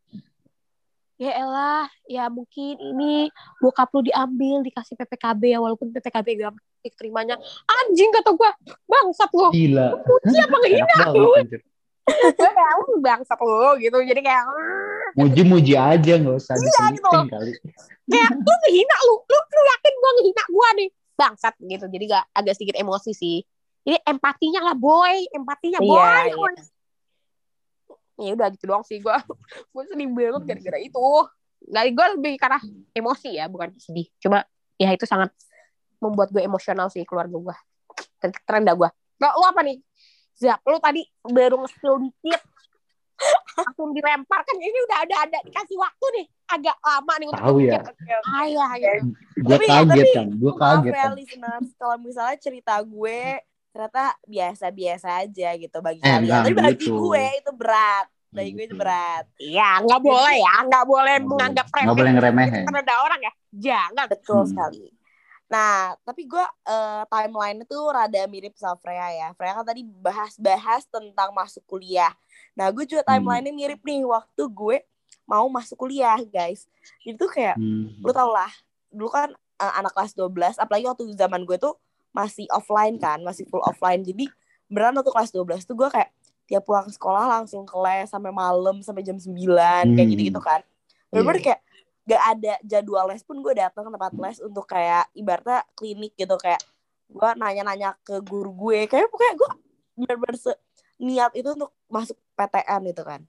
[1.23, 3.31] ya elah ya mungkin ini
[3.63, 7.39] bokap lu diambil dikasih PPKB ya walaupun PPKB gak diterimanya.
[7.63, 8.51] Anjing kata gue
[8.91, 9.55] bangsat lu.
[9.55, 10.03] Gila.
[10.03, 11.31] puji apa ngehina Enak lu.
[11.31, 13.99] gue kayak lu bangsat lu gitu.
[14.03, 17.53] Jadi kayak "Hmm." Muji-muji aja nggak usah Iya, gitu kali.
[18.11, 19.15] kayak lu ngehina lu.
[19.23, 20.89] Lu lu yakin gue ngehina gue nih?
[21.15, 21.87] Bangsat gitu.
[21.87, 23.39] Jadi gak agak sedikit emosi sih.
[23.87, 25.23] Jadi empatinya lah boy.
[25.31, 26.63] Empatinya Iya, boy iya.
[28.20, 28.98] Ya udah gitu doang sih.
[29.01, 29.12] Gue
[29.72, 31.07] gue sedih banget gara-gara itu.
[31.62, 32.59] Dari gue lebih karena
[32.92, 34.07] emosi ya bukan sedih.
[34.18, 34.42] Cuma
[34.77, 35.31] ya itu sangat
[36.03, 37.57] membuat gue emosional sih keluarga gue
[38.46, 38.90] terendah gue
[39.22, 39.79] Kok lu apa nih?
[40.35, 42.42] Zap lu tadi baru nge-spill dikit.
[43.62, 46.27] Langsung dilempar kan ini udah ada ada dikasih waktu nih.
[46.51, 47.81] Agak lama nih untuk Tahu ya.
[48.42, 48.92] Ayah ya.
[49.38, 51.12] Gue Tapi- kaget tapi- kan, gue Maaf kaget ya kan.
[51.14, 53.18] listeners, kalau misalnya cerita gue
[53.73, 56.45] ternyata biasa-biasa aja gitu bagi Eh, kalian.
[56.45, 56.95] Tapi bagi gitu.
[56.95, 58.07] gue itu berat.
[58.29, 59.25] Bagi gue itu berat.
[59.37, 61.83] Iya, nggak boleh ya, nggak boleh Nggak menganggap boleh.
[61.85, 62.65] Nggak boleh ngeremehin.
[62.65, 64.07] Karena ada orang ya, jangan.
[64.09, 64.49] Betul Hmm.
[64.49, 64.87] sekali.
[65.49, 69.29] Nah, tapi gue eh, timeline itu rada mirip sama Freya ya.
[69.33, 72.13] Freya kan tadi bahas-bahas tentang masuk kuliah.
[72.53, 73.21] Nah, gue juga Hmm.
[73.21, 74.81] timeline-nya mirip nih waktu gue
[75.23, 76.65] mau masuk kuliah, guys.
[77.03, 78.01] Itu kayak Hmm.
[78.01, 78.49] lu tau lah
[78.89, 81.77] dulu kan uh, anak kelas 12 apalagi waktu zaman gue tuh
[82.12, 84.29] masih offline kan masih full offline jadi
[84.68, 86.11] beneran waktu kelas 12 tuh gue kayak
[86.44, 90.12] tiap pulang sekolah langsung ke les sampai malam sampai jam 9 kayak Hmm.
[90.12, 90.61] gitu gitu kan
[91.09, 91.44] bener-bener Iya.
[91.48, 91.61] kayak
[92.03, 96.35] gak ada jadwal les pun gue datang ke tempat les untuk kayak ibaratnya klinik gitu
[96.37, 96.61] kayak
[97.09, 99.51] gue nanya-nanya ke guru gue kayak pokoknya gue
[99.96, 100.37] bener-bener
[100.98, 103.20] niat itu untuk masuk PTN gitu kan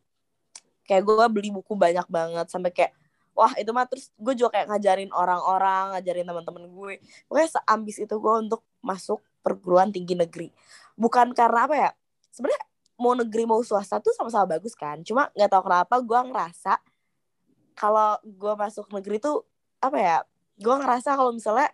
[0.84, 2.92] kayak gue beli buku banyak banget sampai kayak
[3.34, 6.94] wah itu mah terus gue juga kayak ngajarin orang-orang ngajarin teman-teman gue.
[7.26, 10.54] Pokoknya seambis itu gue untuk masuk perguruan tinggi negeri.
[10.94, 11.90] Bukan karena apa ya
[12.30, 12.64] sebenarnya
[13.02, 15.02] mau negeri mau swasta tuh sama-sama bagus kan.
[15.02, 16.74] Cuma nggak tahu kenapa gue ngerasa
[17.74, 19.42] kalau gue masuk negeri tuh
[19.82, 20.18] apa ya
[20.62, 21.74] gue ngerasa kalau misalnya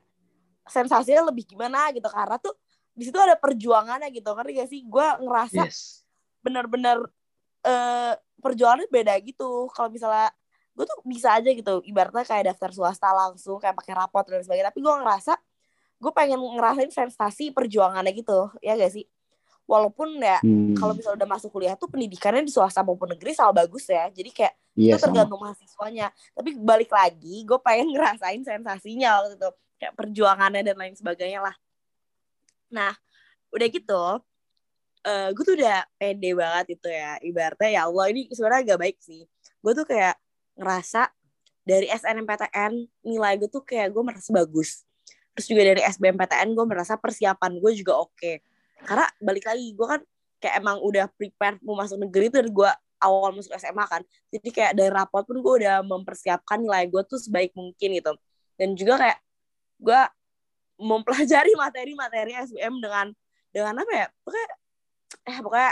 [0.64, 2.08] sensasinya lebih gimana gitu.
[2.08, 2.56] Karena tuh
[2.96, 4.32] di situ ada perjuangannya gitu.
[4.32, 4.82] Ngerti gak sih?
[4.88, 6.08] Gue ngerasa Yes.
[6.40, 7.04] bener-bener
[7.68, 9.68] eh perjuangannya beda gitu.
[9.76, 10.32] Kalau misalnya
[10.80, 14.72] gue tuh bisa aja gitu ibaratnya kayak daftar swasta langsung kayak pakai rapot dan sebagainya.
[14.72, 15.36] Tapi gue ngerasa
[16.00, 19.04] gue pengen ngerasain sensasi perjuangannya gitu ya gak sih?
[19.68, 20.72] Walaupun ya Hmm.
[20.80, 24.08] kalau misalnya udah masuk kuliah tuh pendidikannya di swasta maupun negeri sama bagus ya.
[24.08, 25.12] Jadi kayak Iya, itu sama.
[25.12, 26.08] tergantung mahasiswanya.
[26.32, 31.56] Tapi balik lagi gue pengen ngerasain sensasinya waktu itu kayak perjuangannya dan lain sebagainya lah.
[32.72, 32.96] Nah
[33.52, 34.04] udah gitu
[35.00, 37.20] eh gue tuh udah pede banget itu ya.
[37.20, 39.28] Ibaratnya ya Allah ini sebenarnya agak baik sih.
[39.60, 40.16] Gue tuh kayak
[40.60, 41.08] ngerasa
[41.64, 42.74] dari SNMPTN
[43.08, 44.84] nilai gue tuh kayak gue merasa bagus.
[45.38, 48.44] Terus juga dari SBMPTN gue merasa persiapan gue juga oke.
[48.84, 50.02] Karena balik lagi gue kan
[50.40, 54.02] kayak emang udah prepare mau masuk negeri tuh dari gue awal masuk SMA kan.
[54.34, 58.14] Jadi kayak dari rapot pun gue udah mempersiapkan nilai gue tuh sebaik mungkin gitu.
[58.60, 59.20] Dan juga kayak
[59.80, 60.02] gue
[60.80, 63.08] mempelajari materi-materi SBM dengan
[63.56, 64.08] dengan apa ya?
[64.24, 64.48] Pokoknya
[65.28, 65.72] eh pokoknya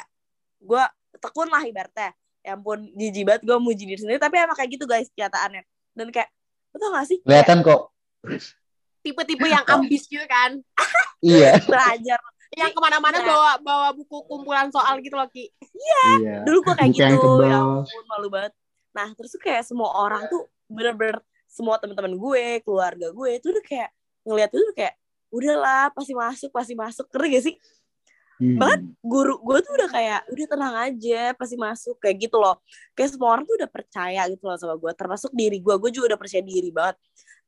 [0.57, 0.83] gue
[1.17, 2.11] tekun lah ibaratnya
[2.47, 5.67] ya ampun jijik banget gue muji diri sendiri tapi emang kayak gitu guys kenyataannya
[5.99, 6.31] dan kayak
[6.71, 7.91] lo tau gak sih Kelihatan kok.
[9.03, 10.55] Tipe-tipe yang ambis gitu kan.
[11.17, 11.57] Iya.
[11.71, 12.19] belajar
[12.53, 13.25] Yang ke mana-mana Iya.
[13.27, 15.49] bawa bawa buku kumpulan soal gitu loh, Ki.
[15.59, 16.45] Iya.
[16.45, 18.53] dulu gue kayak Buku yang gitu ya ampun malu banget
[18.93, 23.63] nah terus tuh kayak semua orang tuh bener-bener semua teman-teman gue keluarga gue itu udah
[23.65, 23.89] kayak
[24.25, 24.93] ngeliat itu tuh kayak
[25.29, 27.55] udahlah pasti masuk pasti masuk keren gak sih
[28.37, 28.57] Hmm.
[28.61, 28.81] Banget.
[29.01, 32.61] guru gue tuh udah kayak udah tenang aja pasti masuk kayak gitu loh.
[32.93, 36.13] Kayak semua orang tuh udah percaya gitu loh sama gue termasuk diri gue gue juga
[36.13, 36.95] udah percaya diri banget.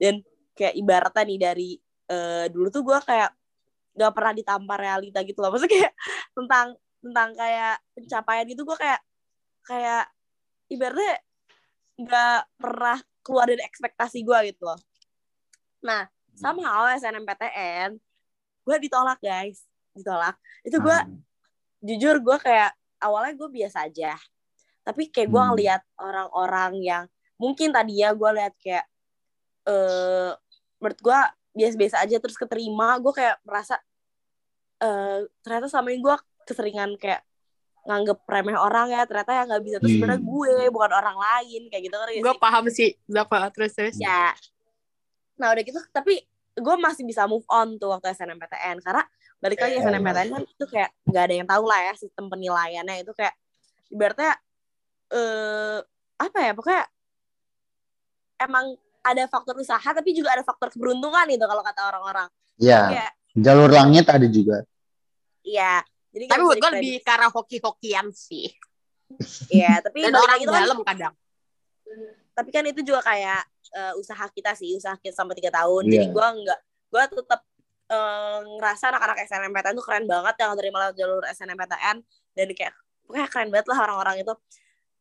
[0.01, 0.13] Dan
[0.57, 1.69] kayak ibaratnya nih dari
[2.09, 3.29] eh, dulu tuh gue kayak
[3.99, 5.53] gak pernah ditampar realita gitu loh.
[5.53, 5.91] Maksudnya kayak
[6.37, 6.67] tentang
[6.99, 9.01] tentang kayak pencapaian itu gue kayak
[9.69, 10.05] kayak
[10.73, 11.13] ibaratnya
[11.99, 14.79] nggak pernah keluar dari ekspektasi gue gitu loh.
[15.85, 17.93] Nah somehow SNMPTN
[18.65, 19.68] gue ditolak guys
[19.99, 21.05] ditolak itu gue Ah.
[21.79, 24.15] jujur gue kayak awalnya gue biasa aja
[24.81, 25.49] tapi kayak gue Hmm.
[25.53, 27.03] ngeliat orang-orang yang
[27.35, 28.85] mungkin tadinya gue liat kayak
[29.63, 30.31] eh
[30.77, 31.19] menurut gue
[31.51, 33.75] biasa-biasa aja terus keterima gue kayak merasa
[34.77, 37.21] eh ternyata sama ini gue keseringan kayak
[37.81, 39.99] nganggep remeh orang ya ternyata yang nggak bisa terus Hmm.
[39.99, 42.89] sebenarnya gue bukan orang lain kayak gitu kan Gue paham sih.
[43.05, 43.95] Zapa terus terus.
[43.95, 44.31] ya
[45.35, 46.19] nah udah gitu tapi
[46.53, 49.03] gue masih bisa move on tuh waktu SNMPTN karena
[49.39, 49.75] balik lagi.
[49.77, 53.33] SNMPTN kan itu kayak nggak ada yang tahu lah ya sistem penilaiannya itu kayak
[53.87, 54.31] ibaratnya
[55.09, 55.79] eh
[56.17, 56.83] apa ya pokoknya
[58.39, 58.65] emang
[58.99, 62.81] ada faktor usaha tapi juga ada faktor keberuntungan itu kalau kata orang-orang Iya.
[62.89, 64.67] kayak Jalur langit ada juga.
[65.41, 68.49] iya jadi Tapi buat gue lebih ke arah hoki-hokian sih.
[69.55, 71.13] iya tapi Dan orang itu kan dalam kadang.
[72.29, 76.05] tapi kan itu juga kayak eh, usaha kita sih usaha kita sampai tiga tahun jadi
[76.05, 76.11] Iya.
[76.11, 77.41] gue nggak gue tetap
[77.89, 81.97] eh, ngerasa anak-anak SNMPTN tuh keren banget yang dari malah jalur SNMPTN
[82.33, 82.73] dan kayak
[83.03, 84.33] pokoknya keren banget lah orang-orang itu.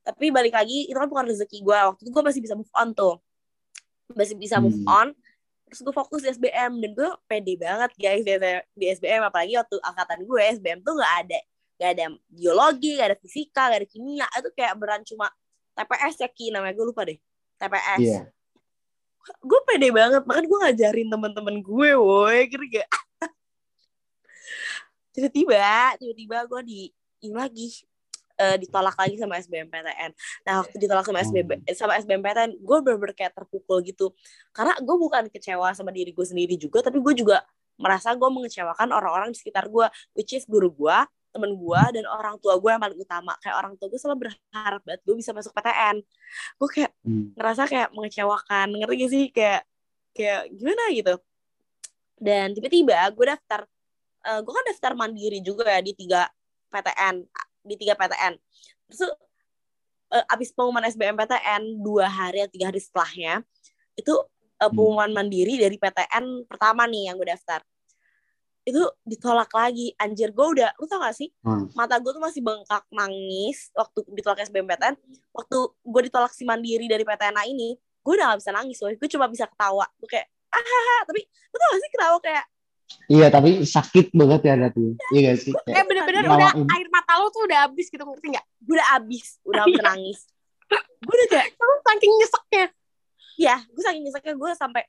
[0.01, 2.89] Tapi balik lagi itu kan bukan rezeki gue waktu itu gue masih bisa move on
[2.93, 3.21] tuh.
[4.17, 4.89] Masih bisa move Hmm.
[4.89, 5.09] on.
[5.69, 8.33] Terus gue fokus di SBM dan gue pede banget guys di,
[8.73, 11.39] di SBM apalagi waktu angkatan gue SBM tuh nggak ada
[11.79, 14.27] nggak ada biologi nggak ada fisika nggak ada kimia.
[14.33, 15.29] Itu kayak beran cuma
[15.77, 16.49] TPS ya Ki.
[16.49, 17.21] Namanya gue lupa deh.
[17.61, 18.21] TPS Iya.
[19.43, 20.23] Gue pede banget.
[20.25, 22.49] Bahkan gue ngajarin teman-teman gue woi.
[22.49, 22.89] Kira gak
[25.19, 26.81] tiba-tiba tiba-tiba gue di
[27.27, 27.67] ini lagi
[28.39, 30.11] eh, ditolak lagi sama SBMPTN.
[30.47, 34.15] Nah waktu ditolak sama SBM sama SBMPTN, gue bener-bener kayak terpukul gitu.
[34.55, 37.43] Karena gue bukan kecewa sama diri gue sendiri juga, tapi gue juga
[37.79, 42.37] merasa gue mengecewakan orang-orang di sekitar gue, which is guru gue, temen gue, dan orang
[42.41, 43.33] tua gue yang paling utama.
[43.45, 45.97] Kayak orang tua gue selalu berharap banget gue bisa masuk PTN.
[46.57, 47.33] Gue kayak Hmm.
[47.37, 49.25] ngerasa kayak mengecewakan, ngerti gak sih?
[49.33, 49.63] Kayak
[50.17, 51.15] kayak gimana gitu.
[52.19, 53.61] Dan tiba-tiba gue daftar,
[54.27, 56.27] eh, gue kan daftar mandiri juga ya di tiga
[56.73, 57.23] PTN,
[57.63, 58.35] di tiga PTN.
[58.91, 59.01] Terus
[60.09, 63.45] eh, abis pengumuman SBMPTN dua hari atau tiga hari setelahnya
[63.93, 64.15] itu
[64.59, 67.61] eh, pengumuman mandiri dari PTN pertama nih yang gue daftar
[68.69, 71.73] itu ditolak lagi anjir gue udah lu tau gak sih Hmm.
[71.73, 74.95] mata gue tuh masih bengkak nangis waktu ditolak SBMPTN
[75.33, 79.09] waktu gue ditolak si mandiri dari PTN ini gue udah gak bisa nangis loh gue
[79.09, 80.63] cuma bisa ketawa gue kayak ah
[81.03, 82.47] tapi lu tau gak sih ketawa kayak
[83.05, 84.97] Iya, tapi sakit banget ya hati.
[85.13, 85.53] Iya gak sih?
[85.63, 86.65] Kayak bener-bener udah ini.
[86.73, 88.47] air mata lo tuh udah habis gitu ngerti nggak?
[88.65, 90.19] gue udah abis udah hampir nangis
[90.99, 92.65] gue udah kayak Lo saking nyeseknya.
[93.37, 94.83] ya gue saking nyeseknya gue sampai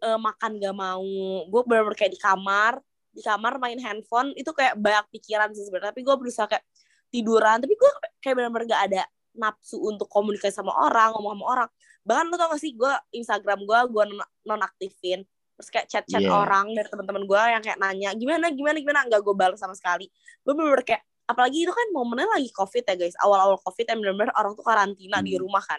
[0.00, 1.04] eh, makan gak mau
[1.44, 2.80] gue bener-bener kayak di kamar
[3.12, 5.92] di kamar main handphone itu kayak banyak pikiran sih sebenarnya.
[5.92, 6.64] Tapi gue berusaha kayak
[7.12, 7.60] tiduran.
[7.60, 7.90] Tapi gue
[8.24, 11.68] kayak bener-bener gak ada nafsu untuk komunikasi sama orang ngomong sama orang.
[12.04, 14.04] Bahkan lo tau gak sih gue Instagram gue gue
[14.48, 15.20] nonaktifin.
[15.60, 16.32] Terus kayak chat-chat Iya.
[16.32, 18.98] orang dari teman-teman gue yang kayak nanya gimana gimana gimana?
[19.06, 20.08] Nggak gue balas sama sekali.
[20.42, 23.14] Gue bener-bener kayak apalagi itu kan momennya lagi covid ya guys.
[23.20, 25.44] Awal-awal covid yang bener-bener orang tuh karantina di Hmm.
[25.46, 25.78] rumah kan.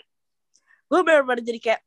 [0.88, 1.82] Gue bener-bener jadi kayak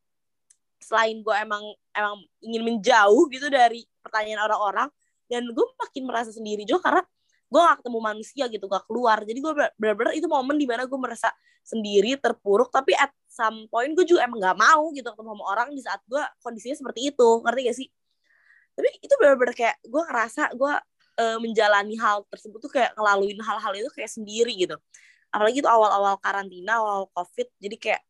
[0.77, 1.63] selain gue emang
[1.97, 4.89] emang ingin menjauh gitu dari pertanyaan orang-orang
[5.27, 7.03] dan gue makin merasa sendiri juga karena
[7.47, 9.19] gue gak ketemu manusia gitu gak keluar.
[9.23, 11.31] Jadi gue bener-bener itu momen di mana gue merasa
[11.62, 12.75] sendiri terpuruk.
[12.75, 16.03] Tapi at some point gue juga emang gak mau gitu ketemu sama orang di saat
[16.07, 17.29] gue kondisinya seperti itu.
[17.47, 17.89] Ngerti gak sih?
[18.77, 20.73] Tapi itu bener-bener kayak gue ngerasa gue
[21.23, 24.77] eh, menjalani hal tersebut tuh kayak ngelaluin hal-hal itu kayak sendiri gitu.
[25.31, 28.03] Apalagi itu awal-awal karantina awal covid jadi kayak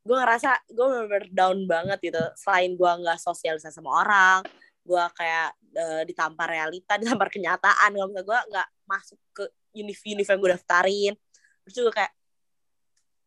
[0.00, 2.22] gue ngerasa gue bener-bener down banget gitu.
[2.38, 4.46] Selain gue nggak sosialisasi sama orang
[4.86, 7.90] gue kayak eh, ditampar realita ditampar kenyataan.
[7.94, 9.44] Kalau misalnya gue nggak masuk ke
[9.76, 11.14] univ-univ yang gue daftarin.
[11.64, 12.12] Terus juga kayak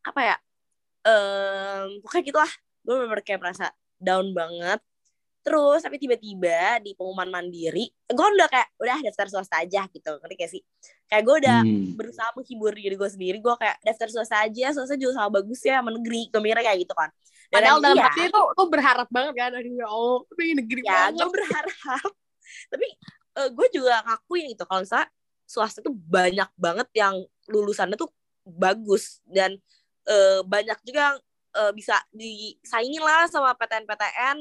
[0.03, 0.35] apa ya
[1.03, 2.51] em pokoknya gitu lah
[2.83, 3.65] gue bener-bener kayak merasa
[3.99, 4.79] down banget
[5.43, 10.15] terus tapi tiba-tiba di pengumuman mandiri gue udah kayak udah daftar swasta aja gitu.
[10.23, 10.61] Ngerti gak sih?
[11.11, 11.93] Kayak gue udah Hmm.
[11.99, 15.83] berusaha menghibur diri gue sendiri gue kayak daftar swasta aja swasta juga sama bagus ya
[15.83, 17.09] sama negeri gue mikirnya kayak gitu kan.
[17.51, 19.51] Dan Padahal dalam iya, hati itu lo berharap banget kan?
[19.53, 21.19] Aduh ya Allah pengen negeri ya banget.
[21.19, 21.75] gue berharap.
[22.71, 22.87] Tapi
[23.33, 25.09] gue juga ngakuin gitu kalau misalnya
[25.43, 27.15] swasta tuh banyak banget yang
[27.49, 28.09] lulusannya tuh
[28.45, 29.57] bagus dan
[30.07, 31.17] eh, banyak juga yang
[31.57, 34.37] eh, bisa disaingin lah sama PTN-PTN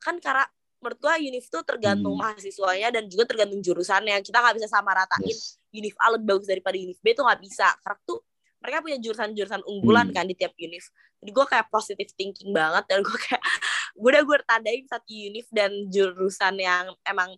[0.00, 0.44] kan karena
[0.80, 2.24] menurut gue univ tuh tergantung Hmm.
[2.24, 5.60] mahasiswanya dan juga tergantung jurusannya kita nggak bisa sama ratain Yes.
[5.70, 8.18] univ A lebih bagus daripada univ B tuh nggak bisa karena tuh
[8.60, 10.16] mereka punya jurusan-jurusan unggulan Hmm.
[10.16, 10.84] kan di tiap univ
[11.20, 13.42] jadi gue kayak positive thinking banget dan gue kayak
[14.00, 17.36] gue udah gue tandain satu univ dan jurusan yang emang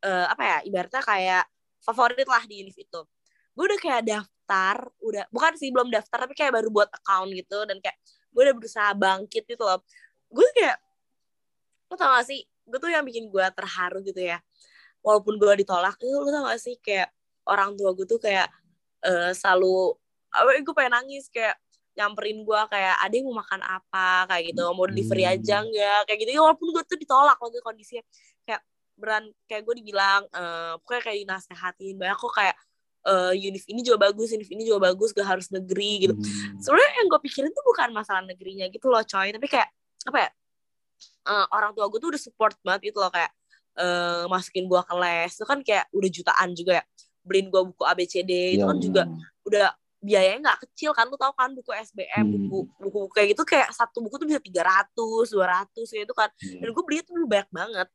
[0.00, 1.44] eh, apa ya ibaratnya kayak
[1.82, 3.00] favorit lah di univ itu
[3.50, 7.66] gue udah kayak daftar udah bukan sih belum daftar tapi kayak baru buat account gitu
[7.66, 7.98] dan kayak
[8.30, 9.82] gue udah berusaha bangkit gitu loh
[10.30, 10.78] gue kayak
[11.86, 14.38] lo tau gak sih gue tuh yang bikin gue terharu gitu ya.
[15.04, 17.10] Walaupun gue ditolak itu lo tau gak sih kayak
[17.46, 18.50] orang tua gue tuh kayak
[19.06, 19.94] eh, selalu
[20.34, 21.54] apa gue pengen nangis kayak
[21.96, 24.28] nyamperin gue kayak ada mau makan apa?
[24.28, 25.34] Kayak gitu mau delivery Hmm.
[25.38, 26.30] aja enggak kayak gitu.
[26.36, 28.04] Ya, walaupun gue tuh ditolak waktu kondisinya.
[28.44, 28.60] Kayak
[29.00, 32.56] beran kayak gue dibilang eh pokoknya kayak dinasehatin banyak kok kayak
[33.06, 36.14] eh univ ini juga bagus univ ini juga bagus gak harus negeri gitu.
[36.18, 36.58] Hmm.
[36.58, 39.30] sebenarnya yang gue pikirin tuh bukan masalah negerinya gitu loh coy.
[39.30, 39.68] Tapi kayak
[40.10, 40.30] apa ya
[41.26, 43.32] eh, orang tua gue tuh udah support banget gitu loh kayak
[43.76, 46.84] eh masukin gue ke les itu kan kayak udah jutaan juga ya
[47.20, 49.02] beliin gue buku ABCD itu Iya, kan juga
[49.42, 49.66] udah
[49.98, 52.32] biayanya nggak kecil kan lu tau kan buku SBM Hmm.
[52.46, 54.94] buku buku kayak gitu kayak satu buku tuh bisa 300
[55.28, 56.62] 200 gitu kan Iya.
[56.62, 57.88] dan gue beli tuh dulu banyak banget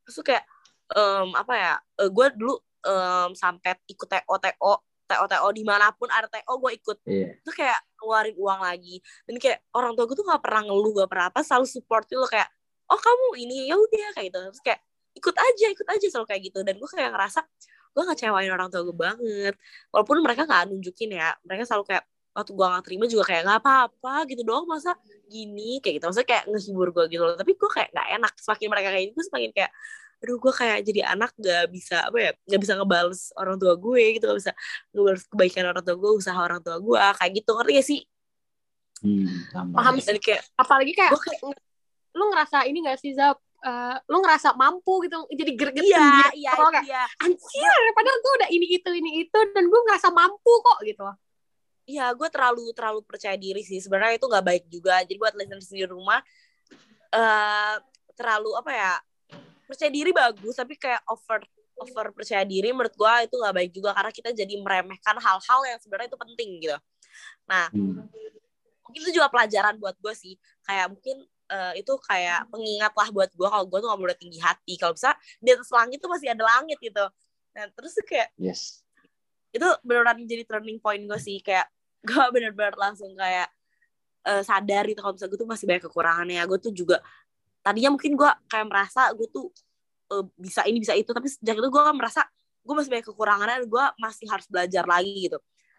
[0.00, 0.44] terus tuh kayak
[0.90, 1.72] em, apa ya
[2.06, 4.72] gue dulu em, sampai ikut TO TO
[5.04, 7.28] TO TO di mana pun ada TO gue ikut Iya.
[7.36, 8.96] itu kayak ngeluarin uang lagi.
[9.28, 12.26] Dan kayak orang tua gue tuh nggak pernah ngeluh gak pernah apa selalu support lo
[12.26, 12.48] kayak
[12.90, 14.38] oh kamu ini ya udah kayak gitu.
[14.50, 14.80] Terus kayak
[15.14, 16.58] ikut aja ikut aja selalu kayak gitu.
[16.66, 17.40] Dan gue kayak ngerasa
[17.90, 19.54] gue ngecewain orang tua gue banget.
[19.94, 23.58] Walaupun mereka nggak nunjukin ya mereka selalu kayak waktu gue nggak terima juga kayak nggak
[23.62, 24.94] apa-apa gitu doang masa
[25.30, 25.82] gini?
[25.82, 26.04] kayak gitu.
[26.10, 27.36] Maksudnya kayak ngehibur gue gitu loh.
[27.38, 29.72] Tapi gue kayak nggak enak semakin mereka kayak gitu semakin kayak
[30.20, 34.20] aduh gue kayak jadi anak gak bisa apa ya gak bisa ngebales orang tua gue
[34.20, 34.52] gitu gak bisa
[34.92, 38.00] ngebales kebaikan orang tua gue usaha orang tua gue kayak gitu ngerti gak sih
[39.00, 39.26] hmm,
[39.72, 41.40] Paham dan kayak apalagi kayak, gue kayak
[42.12, 46.30] lu ngerasa ini gak sih Zap Eh, lu ngerasa mampu gitu jadi greget iya sendiri
[46.32, 50.52] iya kayak, iya anjir padahal tuh udah ini itu ini itu dan gue ngerasa mampu
[50.64, 51.16] kok gitu loh
[51.90, 53.82] Iya, gue terlalu terlalu percaya diri sih.
[53.82, 55.02] Sebenarnya itu nggak baik juga.
[55.02, 56.22] Jadi buat listeners di rumah,
[57.10, 57.74] eh
[58.14, 58.92] terlalu apa ya?
[59.70, 61.38] Percaya diri bagus, tapi kayak over
[61.80, 65.78] over percaya diri menurut gue itu nggak baik juga karena kita jadi meremehkan hal-hal yang
[65.80, 66.76] sebenarnya itu penting gitu.
[67.48, 68.04] Nah, Hmm.
[68.84, 70.34] mungkin itu juga pelajaran buat gue sih.
[70.66, 74.38] Kayak mungkin eh, itu kayak pengingat lah buat gue kalau gue tuh gak boleh tinggi
[74.38, 74.78] hati.
[74.78, 75.10] Kalau bisa
[75.42, 77.02] di atas langit tuh masih ada langit gitu.
[77.58, 78.86] Nah, terus tuh kayak Yes.
[79.50, 81.66] itu beneran jadi turning point gue sih kayak
[82.06, 83.50] gue bener-bener langsung kayak
[84.30, 86.96] eh, sadar itu kalau misalnya gue tuh masih banyak kekurangannya gue tuh juga
[87.60, 89.52] tadinya mungkin gue kayak merasa gue tuh
[90.12, 92.24] eh, bisa ini bisa itu tapi sejak itu gue merasa
[92.60, 95.38] gue masih banyak kekurangannya gue masih harus belajar lagi gitu.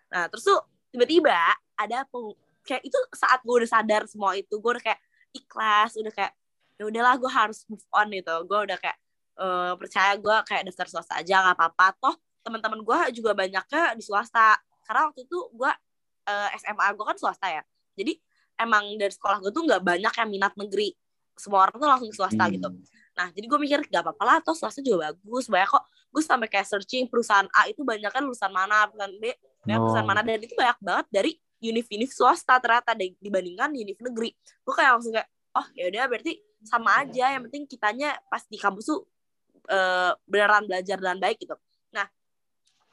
[0.10, 1.34] Nah terus tuh tiba-tiba
[1.78, 5.00] ada peng- kayak itu saat gue udah sadar semua itu gue udah kayak
[5.34, 6.34] ikhlas udah kayak
[6.78, 8.36] ya udahlah gue harus move on gitu.
[8.50, 8.98] Gue udah kayak
[9.42, 11.88] eh, percaya gue kayak daftar swasta aja nggak apa-apa.
[12.02, 14.58] Toh teman-teman gue juga banyaknya di swasta.
[14.86, 15.72] Karena waktu itu gue
[16.30, 17.64] eh, SMA gue kan swasta ya.
[17.98, 18.18] Jadi
[18.58, 20.94] emang dari sekolah gue tuh nggak banyak yang minat negeri
[21.42, 22.54] semua orang tuh langsung swasta Hmm.
[22.54, 22.70] gitu
[23.12, 25.52] nah jadi gue mikir gak apa-apa lah toh swasta juga bagus.
[25.52, 25.84] Banyak kok.
[26.16, 29.36] Gue sampai kayak searching perusahaan A itu banyak kan lulusan mana perusahaan B
[29.68, 29.84] banyak Oh.
[29.84, 30.22] perusahaan mana.
[30.24, 34.32] Dan itu banyak banget dari univ-univ swasta ternyata di- dibandingkan univ negeri.
[34.64, 37.36] Gue kayak langsung kayak oh ya udah berarti sama aja.
[37.36, 39.04] Yang penting kitanya pas di kampus tuh
[39.68, 41.56] eh, beneran belajar dengan baik gitu.
[41.92, 42.08] Nah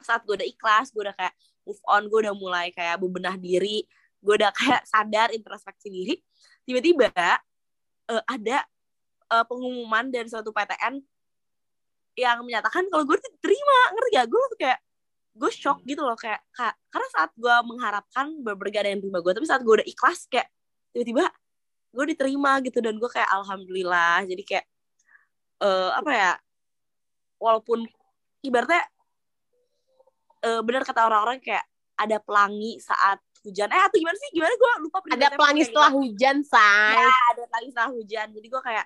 [0.03, 1.31] saat gue udah ikhlas gue udah kayak
[1.63, 3.87] move on gue udah mulai kayak bebenah diri
[4.19, 6.15] gue udah kayak sadar introspeksi diri
[6.67, 7.07] tiba-tiba
[8.09, 8.57] eh, ada
[9.29, 10.99] eh, pengumuman dari suatu PTN
[12.19, 14.79] yang menyatakan kalau gue diterima ngerti gak gue tuh kayak
[15.39, 16.17] gue shock gitu loh.
[16.19, 19.73] Kayak ka- karena saat gue mengharapkan bener gak ada yang terima gue tapi saat gue
[19.79, 20.47] udah ikhlas kayak
[20.91, 21.25] tiba-tiba
[21.95, 22.83] gue diterima gitu.
[22.83, 24.27] Dan gue kayak alhamdulillah.
[24.27, 24.65] Jadi kayak
[25.63, 26.31] eh, apa ya
[27.39, 27.87] walaupun
[28.43, 28.83] ibaratnya
[30.43, 31.63] eh, benar kata orang-orang kayak
[31.99, 33.67] ada pelangi saat hujan.
[33.71, 34.29] Eh atau gimana sih?
[34.35, 34.53] Gimana?
[34.55, 35.99] Gue lupa ada pelangi setelah gitu.
[36.03, 38.27] hujan say ya ada pelangi setelah hujan.
[38.35, 38.85] Jadi gue kayak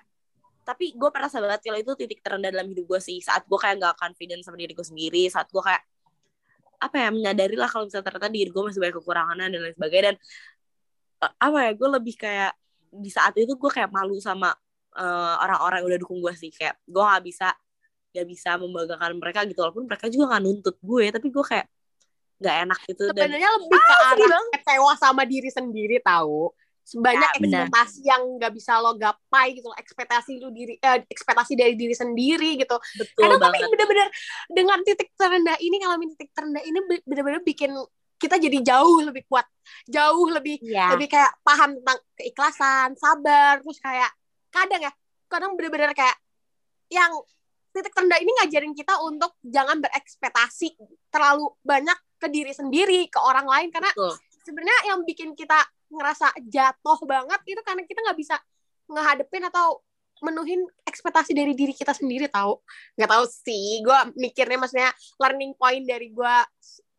[0.64, 3.18] tapi gue merasa banget kalau itu titik terendah dalam hidup gue sih.
[3.20, 5.22] Saat gue kayak gak confident sama diri gue sendiri.
[5.28, 5.82] Saat gue kayak
[6.84, 10.04] apa ya menyadari lah kalau misalnya ternyata diri gue masih banyak kekurangannya dan lain sebagainya.
[10.08, 10.16] Dan
[11.24, 12.52] eh, apa ya gue lebih kayak
[12.94, 14.54] di saat itu gue kayak malu sama
[14.94, 16.54] eh, orang-orang yang udah dukung gue sih.
[16.54, 17.48] Kayak gue nggak bisa
[18.14, 19.58] nggak bisa membanggakan mereka gitu.
[19.66, 21.66] Walaupun mereka juga nggak nuntut gue tapi gue kayak
[22.38, 26.50] nggak enak gitu dan sebenarnya lebih ke sedih arah kecewa sama diri sendiri tahu.
[26.84, 31.72] Sebanyak Ya, ekspektasi yang nggak bisa lo gapai gitu ekspektasi lu diri eh, ekspektasi dari
[31.80, 32.76] diri sendiri gitu.
[33.00, 33.72] Betul tapi banget.
[33.72, 34.08] bener-bener
[34.52, 37.72] dengan titik terendah ini ngalamin titik terendah ini be- bener-bener bikin
[38.20, 39.44] kita jadi jauh lebih kuat
[39.88, 44.10] jauh lebih ya lebih kayak paham tentang keikhlasan sabar terus kayak
[44.52, 44.92] kadang ya
[45.28, 46.14] kadang bener-bener kayak
[46.92, 47.10] yang
[47.74, 50.78] titik terendah ini ngajarin kita untuk jangan berekspektasi
[51.10, 53.68] terlalu banyak ke diri sendiri ke orang lain.
[53.68, 53.92] Karena
[54.40, 55.60] sebenarnya yang bikin kita
[55.92, 58.36] ngerasa jatuh banget itu karena kita nggak bisa
[58.88, 59.84] ngehadepin atau
[60.24, 62.56] menuhin ekspektasi dari diri kita sendiri tahu
[62.96, 66.34] nggak tahu sih gue mikirnya maksudnya learning point dari gue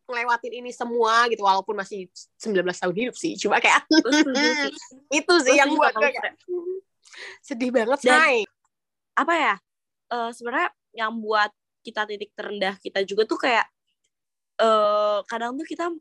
[0.06, 2.06] ngelewatin ini semua gitu walaupun masih
[2.38, 3.82] 19 tahun hidup sih cuma kayak
[5.18, 6.38] itu sih yang gue kayak
[7.42, 8.22] sedih banget Dan-
[9.16, 9.54] apa ya
[10.12, 11.50] eh sebenarnya yang buat
[11.82, 13.66] kita titik terendah kita juga tuh kayak
[14.56, 15.92] eh kadang tuh kita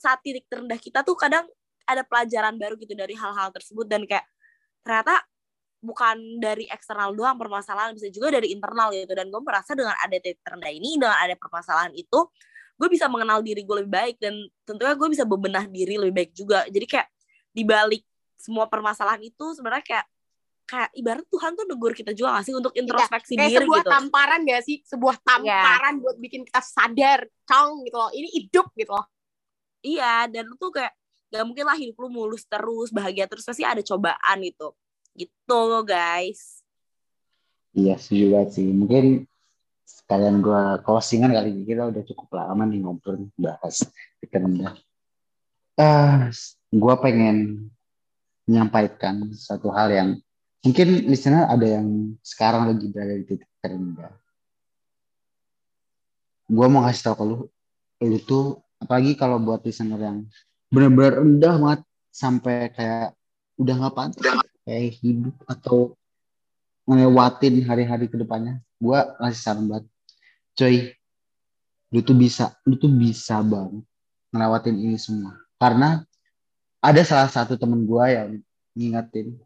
[0.00, 1.46] saat titik terendah kita tuh kadang
[1.86, 3.86] ada pelajaran baru gitu dari hal-hal tersebut.
[3.86, 4.26] Dan kayak
[4.82, 5.22] ternyata
[5.82, 9.12] bukan dari eksternal doang permasalahan bisa juga dari internal gitu.
[9.14, 12.20] Dan gue merasa dengan ada titik terendah ini dengan ada permasalahan itu
[12.72, 14.16] gue bisa mengenal diri gue lebih baik.
[14.18, 14.34] Dan
[14.66, 16.66] tentunya gue bisa bebenah diri lebih baik juga.
[16.66, 17.08] Jadi kayak
[17.52, 18.02] dibalik
[18.40, 20.06] semua permasalahan itu sebenarnya kayak
[20.64, 23.92] kayak ibarat Tuhan tuh negur kita juga gak sih untuk introspeksi kayak diri sebuah gitu
[23.92, 28.92] tamparan gak sih sebuah tamparan buat bikin kita sadar cong gitu loh ini hidup gitu
[28.94, 29.06] loh
[29.84, 30.94] iya dan lu tuh kayak
[31.28, 34.68] gak mungkin lah hidup lu mulus terus bahagia terus pasti ada cobaan itu
[35.12, 36.62] gitu guys
[37.72, 38.68] Iya, setuju banget sih.
[38.68, 39.04] Mungkin
[39.88, 41.62] sekalian gue closingan kali ini.
[41.64, 43.80] Kita udah cukup lama nih ngobrol bahas
[44.20, 44.76] titik rendah.
[45.80, 46.28] Eh,
[46.68, 47.68] gue pengen
[48.44, 50.08] menyampaikan satu hal yang
[50.62, 54.14] mungkin listener ada yang sekarang lagi berada di titik terendah.
[56.46, 57.38] Gue mau kasih tau ke lu,
[58.02, 60.18] lu tuh apalagi kalau buat listener yang
[60.72, 63.14] benar-benar rendah banget sampai kayak
[63.60, 64.24] udah nggak pantas
[64.66, 65.94] kayak hidup atau
[66.88, 69.86] ngelewatin hari-hari ke depannya gue ngasih saran banget
[70.58, 70.76] coy
[71.94, 73.84] lu tuh bisa lu tuh bisa banget
[74.34, 76.02] ngelewatin ini semua karena
[76.82, 78.30] ada salah satu temen gue yang
[78.74, 79.38] ngingetin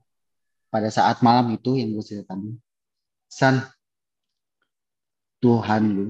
[0.77, 2.53] pada saat malam itu yang gue cerita tadi
[3.33, 3.65] San
[5.41, 6.07] Tuhan lu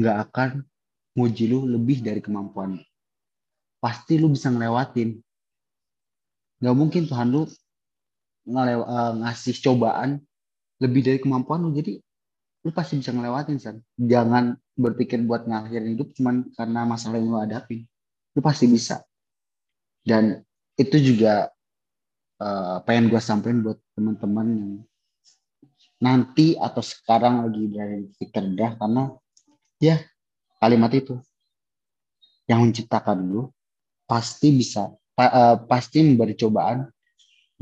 [0.00, 0.50] nggak akan
[1.12, 2.84] nguji lu lebih dari kemampuan lu.
[3.82, 5.20] pasti lu bisa ngelewatin.
[6.62, 7.44] Nggak mungkin Tuhan lu
[8.48, 10.22] ngelew- eh, ngasih cobaan
[10.80, 11.76] lebih dari kemampuan lu.
[11.76, 12.00] Jadi
[12.64, 13.76] lu pasti bisa ngelewatin san.
[14.00, 17.84] Jangan berpikir buat ngakhirin hidup cuman karena masalah yang lu hadapin.
[18.32, 19.04] Lu pasti bisa.
[20.00, 20.40] Dan
[20.80, 21.51] itu juga
[22.42, 24.72] eh, pengen gue sampein buat teman-teman yang
[26.02, 29.02] nanti atau sekarang lagi berada di titik terendah karena
[29.78, 30.02] ya
[30.58, 31.14] kalimat itu
[32.50, 33.42] yang menciptakan lu
[34.10, 36.90] pasti bisa pa- eh, pasti memberi cobaan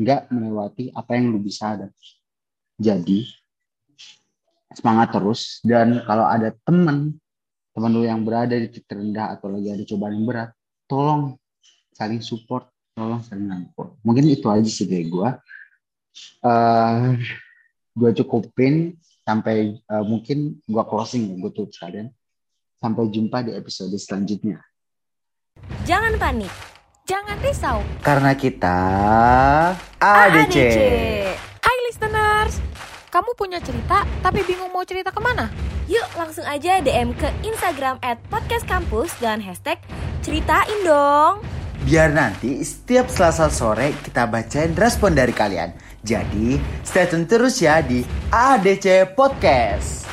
[0.00, 1.86] nggak melewati apa yang lu bisa ada
[2.80, 3.28] jadi
[4.72, 7.12] semangat terus dan kalau ada teman
[7.76, 10.50] teman lu yang berada di titik terendah atau lagi ada cobaan yang berat
[10.88, 11.36] tolong
[11.92, 15.28] saling support tolong saling support mungkin itu aja sih dari gue
[16.44, 17.16] eh
[17.96, 18.92] gue cukupin
[19.24, 22.12] sampai eh, mungkin gue closing ya gue tutup sekalian
[22.76, 24.60] sampai jumpa di episode selanjutnya
[25.84, 26.52] Jangan panik.
[27.08, 27.78] Jangan risau.
[28.06, 28.78] Karena kita
[29.98, 30.56] AADC.
[31.58, 32.62] Hai listeners,
[33.10, 35.50] kamu punya cerita tapi bingung mau cerita ke mana?
[35.90, 39.82] Yuk langsung aja DM ke Instagram at Podcast Kampus dengan hashtag
[40.22, 41.42] ceritain dong.
[41.86, 45.72] Biar nanti setiap Selasa sore kita bacain respon dari kalian.
[46.00, 50.09] Jadi stay tune terus ya di ADC Podcast.